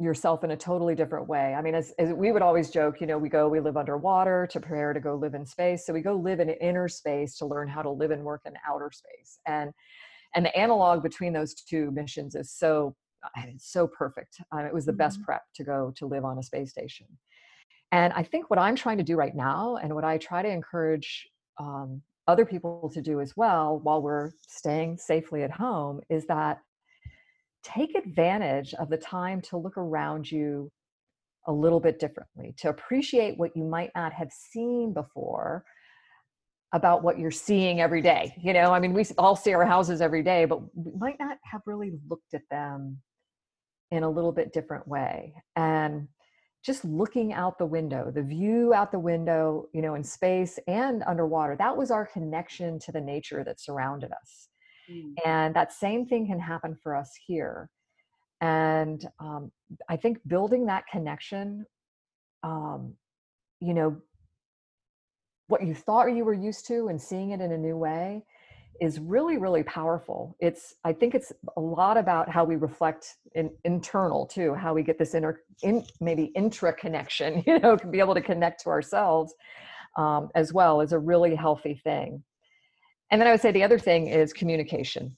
yourself 0.02 0.44
in 0.44 0.50
a 0.50 0.56
totally 0.56 0.94
different 0.94 1.28
way. 1.28 1.54
I 1.54 1.62
mean, 1.62 1.74
as, 1.74 1.92
as, 1.98 2.12
we 2.12 2.32
would 2.32 2.42
always 2.42 2.70
joke, 2.70 3.00
you 3.00 3.06
know, 3.06 3.18
we 3.18 3.28
go, 3.28 3.48
we 3.48 3.60
live 3.60 3.76
underwater 3.76 4.48
to 4.50 4.60
prepare 4.60 4.92
to 4.92 5.00
go 5.00 5.14
live 5.14 5.34
in 5.34 5.46
space. 5.46 5.86
So 5.86 5.92
we 5.92 6.00
go 6.00 6.14
live 6.14 6.40
in 6.40 6.48
inner 6.50 6.88
space 6.88 7.36
to 7.38 7.46
learn 7.46 7.68
how 7.68 7.82
to 7.82 7.90
live 7.90 8.10
and 8.10 8.22
work 8.22 8.42
in 8.44 8.54
outer 8.68 8.90
space. 8.92 9.38
And 9.46 9.72
and 10.34 10.44
the 10.44 10.56
analog 10.56 11.02
between 11.02 11.32
those 11.32 11.54
two 11.54 11.90
missions 11.90 12.34
is 12.34 12.50
so 12.50 12.94
it's 13.36 13.70
so 13.70 13.86
perfect 13.86 14.38
um, 14.50 14.64
it 14.64 14.74
was 14.74 14.84
the 14.84 14.92
best 14.92 15.18
mm-hmm. 15.18 15.26
prep 15.26 15.42
to 15.54 15.64
go 15.64 15.92
to 15.96 16.06
live 16.06 16.24
on 16.24 16.38
a 16.38 16.42
space 16.42 16.70
station 16.70 17.06
and 17.92 18.12
i 18.14 18.22
think 18.22 18.50
what 18.50 18.58
i'm 18.58 18.74
trying 18.74 18.98
to 18.98 19.04
do 19.04 19.16
right 19.16 19.36
now 19.36 19.76
and 19.82 19.94
what 19.94 20.04
i 20.04 20.18
try 20.18 20.42
to 20.42 20.48
encourage 20.48 21.28
um, 21.60 22.02
other 22.26 22.44
people 22.44 22.90
to 22.92 23.00
do 23.00 23.20
as 23.20 23.36
well 23.36 23.78
while 23.82 24.02
we're 24.02 24.32
staying 24.48 24.96
safely 24.96 25.42
at 25.42 25.50
home 25.50 26.00
is 26.08 26.26
that 26.26 26.58
take 27.62 27.94
advantage 27.94 28.74
of 28.74 28.88
the 28.88 28.96
time 28.96 29.40
to 29.42 29.56
look 29.56 29.76
around 29.76 30.30
you 30.30 30.70
a 31.46 31.52
little 31.52 31.80
bit 31.80 31.98
differently 31.98 32.54
to 32.58 32.68
appreciate 32.68 33.36
what 33.36 33.56
you 33.56 33.64
might 33.64 33.90
not 33.94 34.12
have 34.12 34.30
seen 34.30 34.92
before 34.92 35.64
about 36.72 37.02
what 37.02 37.18
you're 37.18 37.30
seeing 37.30 37.80
every 37.80 38.00
day. 38.00 38.34
You 38.40 38.52
know, 38.52 38.72
I 38.72 38.80
mean, 38.80 38.94
we 38.94 39.04
all 39.18 39.36
see 39.36 39.52
our 39.52 39.66
houses 39.66 40.00
every 40.00 40.22
day, 40.22 40.46
but 40.46 40.60
we 40.74 40.92
might 40.98 41.18
not 41.18 41.38
have 41.44 41.60
really 41.66 41.92
looked 42.08 42.32
at 42.34 42.42
them 42.50 42.98
in 43.90 44.04
a 44.04 44.10
little 44.10 44.32
bit 44.32 44.52
different 44.54 44.88
way. 44.88 45.34
And 45.54 46.08
just 46.64 46.84
looking 46.84 47.32
out 47.32 47.58
the 47.58 47.66
window, 47.66 48.10
the 48.10 48.22
view 48.22 48.72
out 48.72 48.92
the 48.92 48.98
window, 48.98 49.66
you 49.74 49.82
know, 49.82 49.96
in 49.96 50.04
space 50.04 50.58
and 50.66 51.02
underwater, 51.06 51.56
that 51.56 51.76
was 51.76 51.90
our 51.90 52.06
connection 52.06 52.78
to 52.78 52.92
the 52.92 53.00
nature 53.00 53.44
that 53.44 53.60
surrounded 53.60 54.12
us. 54.12 54.48
Mm. 54.90 55.14
And 55.24 55.54
that 55.54 55.72
same 55.72 56.06
thing 56.06 56.26
can 56.26 56.40
happen 56.40 56.76
for 56.82 56.94
us 56.94 57.12
here. 57.26 57.70
And 58.40 59.06
um, 59.20 59.52
I 59.88 59.96
think 59.96 60.18
building 60.26 60.66
that 60.66 60.84
connection, 60.90 61.64
um, 62.42 62.94
you 63.60 63.74
know, 63.74 63.96
what 65.46 65.62
you 65.62 65.74
thought 65.74 66.06
you 66.06 66.24
were 66.24 66.32
used 66.34 66.66
to 66.66 66.88
and 66.88 67.00
seeing 67.00 67.30
it 67.30 67.40
in 67.40 67.52
a 67.52 67.58
new 67.58 67.76
way 67.76 68.24
is 68.80 68.98
really 68.98 69.36
really 69.36 69.62
powerful 69.62 70.34
it's 70.40 70.74
i 70.84 70.92
think 70.92 71.14
it's 71.14 71.30
a 71.56 71.60
lot 71.60 71.96
about 71.98 72.28
how 72.28 72.42
we 72.42 72.56
reflect 72.56 73.16
in 73.34 73.50
internal 73.64 74.26
too 74.26 74.54
how 74.54 74.72
we 74.72 74.82
get 74.82 74.98
this 74.98 75.14
inner 75.14 75.42
in 75.62 75.84
maybe 76.00 76.32
intra 76.34 76.72
connection 76.72 77.44
you 77.46 77.58
know 77.58 77.76
to 77.76 77.86
be 77.86 78.00
able 78.00 78.14
to 78.14 78.22
connect 78.22 78.62
to 78.62 78.70
ourselves 78.70 79.34
um, 79.98 80.30
as 80.34 80.54
well 80.54 80.80
is 80.80 80.92
a 80.92 80.98
really 80.98 81.34
healthy 81.34 81.80
thing 81.84 82.22
and 83.12 83.20
then 83.20 83.28
i 83.28 83.30
would 83.30 83.40
say 83.40 83.52
the 83.52 83.62
other 83.62 83.78
thing 83.78 84.08
is 84.08 84.32
communication. 84.32 85.16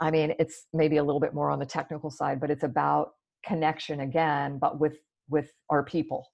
I 0.00 0.10
mean 0.10 0.34
it's 0.38 0.66
maybe 0.72 0.98
a 0.98 1.04
little 1.04 1.20
bit 1.20 1.34
more 1.34 1.50
on 1.50 1.58
the 1.58 1.66
technical 1.66 2.10
side 2.10 2.40
but 2.40 2.50
it's 2.50 2.62
about 2.62 3.14
connection 3.44 4.00
again 4.00 4.58
but 4.58 4.80
with 4.80 4.96
with 5.28 5.52
our 5.68 5.82
people. 5.82 6.26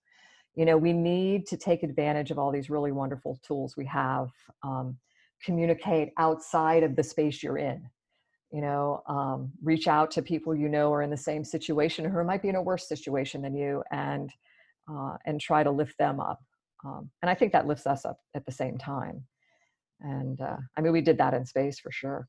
You 0.55 0.67
know 0.67 0.77
we 0.77 0.93
need 0.93 1.47
to 1.47 1.57
take 1.57 1.83
advantage 1.83 2.31
of 2.31 2.39
all 2.39 2.53
these 2.53 2.71
really 2.71 2.93
wonderful 2.93 3.41
tools 3.47 3.77
we 3.77 3.87
have 3.87 4.29
um, 4.63 4.97
communicate 5.45 6.11
outside 6.19 6.83
of 6.83 6.95
the 6.95 7.03
space 7.03 7.43
you're 7.43 7.59
in. 7.59 7.83
You 8.53 8.61
know 8.61 9.03
um, 9.09 9.51
reach 9.63 9.89
out 9.89 10.11
to 10.13 10.23
people 10.23 10.55
you 10.55 10.69
know 10.69 10.93
are 10.93 11.03
in 11.03 11.11
the 11.11 11.17
same 11.17 11.45
situation 11.45 12.07
or 12.07 12.23
might 12.25 12.43
be 12.43 12.51
in 12.51 12.57
a 12.57 12.63
worse 12.63 12.87
situation 12.87 13.41
than 13.43 13.55
you 13.57 13.83
and 13.91 14.31
uh, 14.91 15.17
and 15.25 15.41
try 15.41 15.63
to 15.63 15.71
lift 15.71 15.97
them 15.99 16.21
up. 16.21 16.41
Um, 16.85 17.11
and 17.23 17.31
i 17.31 17.35
think 17.35 17.53
that 17.53 17.67
lifts 17.67 17.87
us 17.87 18.05
up 18.05 18.19
at 18.35 18.45
the 18.45 18.53
same 18.53 18.77
time 18.77 19.25
and 20.05 20.41
uh, 20.41 20.57
i 20.77 20.81
mean 20.81 20.93
we 20.93 21.01
did 21.01 21.19
that 21.19 21.35
in 21.35 21.45
space 21.45 21.79
for 21.79 21.91
sure 21.91 22.29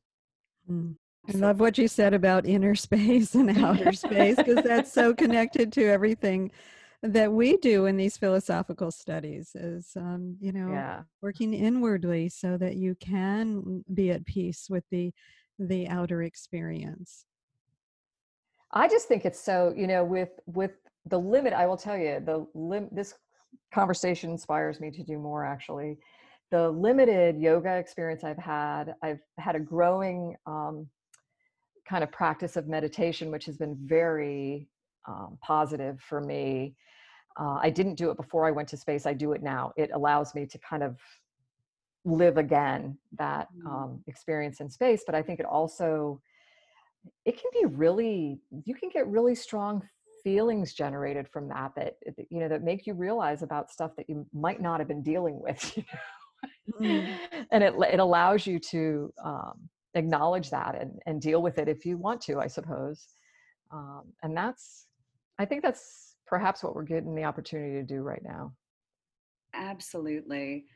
mm. 0.70 0.94
I 1.28 1.32
love 1.32 1.58
what 1.58 1.76
you 1.76 1.88
said 1.88 2.14
about 2.14 2.46
inner 2.46 2.76
space 2.76 3.34
and 3.34 3.50
outer 3.64 3.92
space 3.92 4.36
because 4.36 4.62
that's 4.62 4.92
so 4.92 5.12
connected 5.12 5.72
to 5.72 5.84
everything 5.84 6.52
that 7.02 7.32
we 7.32 7.56
do 7.58 7.86
in 7.86 7.96
these 7.96 8.16
philosophical 8.16 8.90
studies 8.90 9.54
is 9.54 9.92
um, 9.96 10.36
you 10.40 10.52
know 10.52 10.70
yeah. 10.70 11.02
working 11.22 11.52
inwardly 11.52 12.28
so 12.28 12.56
that 12.56 12.76
you 12.76 12.94
can 12.96 13.84
be 13.92 14.10
at 14.10 14.24
peace 14.24 14.68
with 14.70 14.84
the 14.90 15.12
the 15.58 15.88
outer 15.88 16.22
experience 16.22 17.24
i 18.72 18.86
just 18.86 19.08
think 19.08 19.24
it's 19.24 19.40
so 19.40 19.72
you 19.76 19.86
know 19.86 20.04
with 20.04 20.30
with 20.46 20.72
the 21.06 21.18
limit 21.18 21.52
i 21.52 21.66
will 21.66 21.76
tell 21.76 21.96
you 21.96 22.20
the 22.24 22.46
lim- 22.54 22.88
this 22.92 23.14
conversation 23.72 24.30
inspires 24.30 24.80
me 24.80 24.90
to 24.90 25.02
do 25.02 25.18
more 25.18 25.44
actually 25.44 25.96
the 26.50 26.70
limited 26.70 27.38
yoga 27.38 27.76
experience 27.76 28.24
i've 28.24 28.38
had 28.38 28.94
i've 29.02 29.20
had 29.38 29.56
a 29.56 29.60
growing 29.60 30.34
um, 30.46 30.86
kind 31.88 32.02
of 32.02 32.10
practice 32.12 32.56
of 32.56 32.68
meditation 32.68 33.30
which 33.30 33.44
has 33.44 33.56
been 33.56 33.76
very 33.84 34.68
um, 35.08 35.38
positive 35.42 36.00
for 36.00 36.20
me 36.20 36.74
uh, 37.38 37.58
I 37.62 37.70
didn't 37.70 37.96
do 37.96 38.10
it 38.10 38.16
before 38.16 38.46
I 38.46 38.50
went 38.50 38.68
to 38.70 38.76
space. 38.76 39.04
I 39.04 39.12
do 39.12 39.32
it 39.32 39.42
now. 39.42 39.72
It 39.76 39.90
allows 39.92 40.34
me 40.34 40.46
to 40.46 40.58
kind 40.58 40.82
of 40.82 40.96
live 42.04 42.38
again 42.38 42.96
that 43.18 43.48
mm. 43.56 43.70
um, 43.70 44.02
experience 44.06 44.60
in 44.60 44.70
space. 44.70 45.02
But 45.04 45.14
I 45.14 45.22
think 45.22 45.40
it 45.40 45.46
also 45.46 46.20
it 47.24 47.38
can 47.40 47.50
be 47.52 47.66
really 47.66 48.40
you 48.64 48.74
can 48.74 48.88
get 48.88 49.06
really 49.06 49.34
strong 49.34 49.82
feelings 50.24 50.72
generated 50.72 51.28
from 51.28 51.48
that 51.48 51.72
that 51.76 51.96
you 52.30 52.40
know 52.40 52.48
that 52.48 52.62
make 52.62 52.86
you 52.86 52.94
realize 52.94 53.42
about 53.42 53.70
stuff 53.70 53.92
that 53.96 54.08
you 54.08 54.26
might 54.32 54.60
not 54.60 54.80
have 54.80 54.88
been 54.88 55.02
dealing 55.02 55.40
with. 55.40 55.78
You 55.78 55.84
know? 56.42 56.86
mm. 56.88 57.16
and 57.50 57.62
it 57.62 57.74
it 57.92 58.00
allows 58.00 58.46
you 58.46 58.58
to 58.58 59.12
um, 59.24 59.68
acknowledge 59.94 60.50
that 60.50 60.76
and 60.80 61.00
and 61.06 61.20
deal 61.20 61.42
with 61.42 61.58
it 61.58 61.68
if 61.68 61.84
you 61.84 61.96
want 61.96 62.20
to, 62.22 62.38
I 62.38 62.46
suppose. 62.46 63.06
Um, 63.70 64.02
and 64.22 64.36
that's 64.36 64.86
I 65.38 65.44
think 65.44 65.62
that's 65.62 66.16
perhaps 66.26 66.62
what 66.62 66.74
we're 66.74 66.82
getting 66.82 67.14
the 67.14 67.24
opportunity 67.24 67.74
to 67.74 67.82
do 67.82 68.00
right 68.02 68.22
now. 68.24 68.52
Absolutely. 69.54 70.66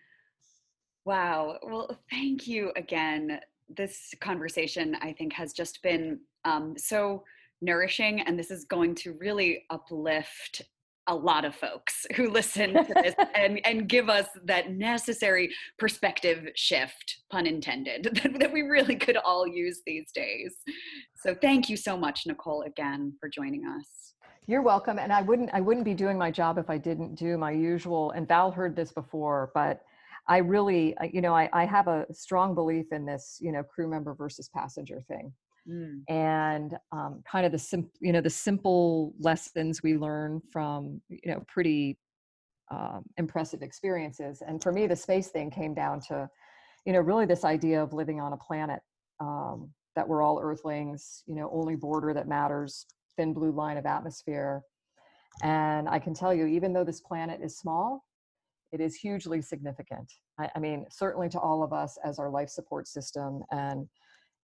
Wow. 1.05 1.59
Well, 1.63 1.99
thank 2.11 2.47
you 2.47 2.73
again. 2.77 3.41
This 3.69 4.15
conversation, 4.21 4.97
I 5.01 5.13
think, 5.13 5.33
has 5.33 5.53
just 5.53 5.83
been 5.83 6.21
um, 6.45 6.75
so 6.77 7.25
nourishing, 7.61 8.21
and 8.23 8.39
this 8.39 8.51
is 8.51 8.65
going 8.65 8.95
to 8.97 9.17
really 9.19 9.65
uplift 9.71 10.63
a 11.07 11.15
lot 11.15 11.45
of 11.45 11.55
folks 11.55 12.07
who 12.15 12.31
listen 12.31 12.75
to 12.75 12.95
this 13.03 13.15
and, 13.35 13.61
and 13.65 13.89
give 13.89 14.09
us 14.09 14.27
that 14.45 14.73
necessary 14.73 15.53
perspective 15.79 16.49
shift, 16.55 17.19
pun 17.31 17.47
intended, 17.47 18.11
that, 18.23 18.39
that 18.39 18.53
we 18.53 18.63
really 18.63 18.97
could 18.97 19.17
all 19.17 19.47
use 19.47 19.83
these 19.87 20.11
days. 20.13 20.55
So, 21.17 21.35
thank 21.35 21.69
you 21.69 21.77
so 21.77 21.97
much, 21.97 22.27
Nicole, 22.27 22.63
again, 22.63 23.15
for 23.21 23.29
joining 23.29 23.67
us. 23.67 24.15
You're 24.47 24.63
welcome. 24.63 24.99
And 24.99 25.13
I 25.13 25.23
wouldn't 25.23 25.51
I 25.53 25.61
wouldn't 25.61 25.85
be 25.85 25.95
doing 25.95 26.19
my 26.19 26.31
job 26.31 26.59
if 26.59 26.71
I 26.71 26.79
didn't 26.79 27.15
do 27.15 27.39
my 27.39 27.53
usual 27.53 28.11
and 28.13 28.27
Val 28.27 28.51
heard 28.51 28.75
this 28.75 28.91
before, 28.91 29.51
but 29.55 29.83
I 30.29 30.39
really, 30.39 30.97
you 31.13 31.21
know, 31.21 31.35
I, 31.35 31.49
I 31.53 31.65
have 31.65 31.89
a 31.89 32.07
strong 32.13 32.55
belief 32.55 32.87
in 32.93 33.05
this, 33.05 33.39
you 33.41 33.53
know, 33.53 33.63
crew 33.63 33.89
member 33.89 34.15
versus 34.15 34.49
passenger 34.49 35.03
thing. 35.09 35.33
Mm. 35.71 36.03
And 36.09 36.77
um, 36.93 37.23
kind 37.31 37.47
of 37.47 37.53
the 37.53 37.59
sim, 37.59 37.91
you 38.01 38.13
know, 38.13 38.21
the 38.21 38.31
simple 38.31 39.15
lessons 39.21 39.83
we 39.83 39.97
learn 39.97 40.41
from, 40.53 41.01
you 41.09 41.31
know, 41.33 41.43
pretty 41.47 41.99
um, 42.71 43.05
impressive 43.19 43.63
experiences. 43.63 44.43
And 44.47 44.63
for 44.63 44.73
me, 44.73 44.87
the 44.87 44.97
space 44.97 45.29
thing 45.29 45.51
came 45.51 45.75
down 45.75 46.01
to, 46.09 46.29
you 46.87 46.93
know, 46.93 47.01
really 47.01 47.27
this 47.27 47.45
idea 47.45 47.83
of 47.83 47.93
living 47.93 48.21
on 48.21 48.33
a 48.33 48.37
planet 48.37 48.81
um, 49.21 49.71
that 49.97 50.09
we're 50.09 50.23
all 50.23 50.41
Earthlings, 50.41 51.23
you 51.27 51.35
know, 51.35 51.51
only 51.53 51.77
border 51.77 52.15
that 52.15 52.29
matters, 52.29 52.87
thin 53.17 53.33
blue 53.33 53.53
line 53.53 53.77
of 53.77 53.87
atmosphere. 53.87 54.63
And 55.43 55.89
I 55.89 55.99
can 55.99 56.15
tell 56.15 56.35
you, 56.35 56.47
even 56.47 56.73
though 56.73 56.85
this 56.85 57.01
planet 57.01 57.41
is 57.43 57.59
small, 57.59 58.05
it 58.73 58.81
is 58.81 58.95
hugely 58.95 59.43
significant. 59.43 60.13
I, 60.39 60.49
I 60.55 60.59
mean, 60.59 60.87
certainly 60.91 61.29
to 61.31 61.41
all 61.41 61.63
of 61.63 61.73
us 61.73 61.99
as 62.05 62.19
our 62.19 62.31
life 62.31 62.49
support 62.49 62.89
system 62.89 63.43
and 63.51 63.89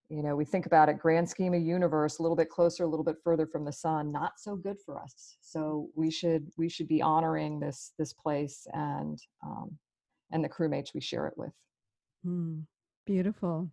you 0.08 0.22
know 0.22 0.36
we 0.36 0.44
think 0.44 0.66
about 0.66 0.88
it 0.88 0.98
grand 0.98 1.28
scheme 1.28 1.54
of 1.54 1.62
universe 1.62 2.18
a 2.18 2.22
little 2.22 2.36
bit 2.36 2.48
closer 2.48 2.84
a 2.84 2.86
little 2.86 3.04
bit 3.04 3.16
further 3.24 3.46
from 3.46 3.64
the 3.64 3.72
sun 3.72 4.12
not 4.12 4.32
so 4.38 4.56
good 4.56 4.76
for 4.84 5.00
us. 5.00 5.36
So 5.40 5.88
we 5.94 6.10
should 6.10 6.48
we 6.56 6.68
should 6.68 6.88
be 6.88 7.02
honoring 7.02 7.60
this 7.60 7.92
this 7.98 8.12
place 8.12 8.66
and 8.72 9.18
um, 9.44 9.76
and 10.30 10.44
the 10.44 10.48
crewmates 10.48 10.94
we 10.94 11.00
share 11.00 11.26
it 11.26 11.34
with. 11.36 11.52
Mm, 12.26 12.64
beautiful. 13.06 13.70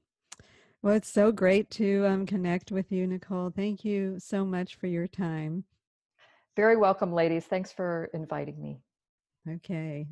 Well 0.82 0.96
it's 0.96 1.10
so 1.10 1.32
great 1.32 1.70
to 1.72 2.06
um, 2.08 2.26
connect 2.26 2.72
with 2.72 2.92
you 2.92 3.08
nicole. 3.08 3.52
Thank 3.56 3.86
you 3.86 4.18
so 4.20 4.44
much 4.44 4.76
for 4.76 4.88
your 4.88 5.08
time. 5.08 5.64
Very 6.56 6.78
welcome 6.78 7.14
ladies. 7.14 7.46
Thanks 7.46 7.72
for 7.72 8.10
inviting 8.14 8.62
me. 8.62 8.80
Okay 9.48 10.08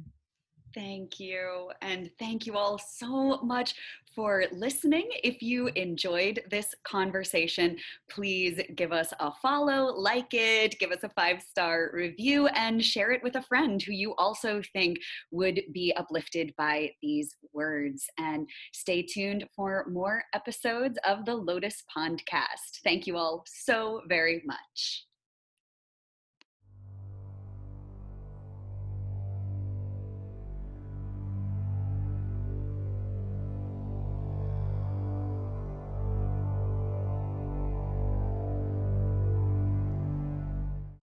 Thank 0.74 1.19
you. 1.19 1.72
And 1.82 2.09
thank 2.17 2.45
you 2.45 2.55
all 2.55 2.78
so 2.78 3.41
much 3.41 3.74
for 4.15 4.45
listening. 4.51 5.09
If 5.24 5.41
you 5.41 5.67
enjoyed 5.76 6.41
this 6.49 6.74
conversation, 6.84 7.78
please 8.09 8.59
give 8.76 8.91
us 8.91 9.13
a 9.19 9.32
follow, 9.41 9.93
like 9.93 10.34
it, 10.34 10.80
give 10.80 10.91
us 10.91 11.03
a 11.03 11.09
five 11.09 11.41
star 11.41 11.91
review, 11.93 12.47
and 12.47 12.84
share 12.84 13.11
it 13.11 13.24
with 13.24 13.36
a 13.36 13.41
friend 13.43 13.82
who 13.82 13.93
you 13.93 14.13
also 14.15 14.61
think 14.74 14.97
would 15.32 15.61
be 15.74 15.93
uplifted 15.95 16.53
by 16.57 16.91
these 17.01 17.36
words. 17.53 18.05
And 18.17 18.47
stay 18.74 19.01
tuned 19.01 19.45
for 19.55 19.86
more 19.89 20.24
episodes 20.34 20.97
of 21.05 21.26
the 21.26 21.36
Lotus 21.36 21.84
Pondcast. 21.95 22.82
Thank 22.84 23.07
you 23.07 23.17
all 23.17 23.43
so 23.47 24.01
very 24.07 24.41
much. 24.45 25.05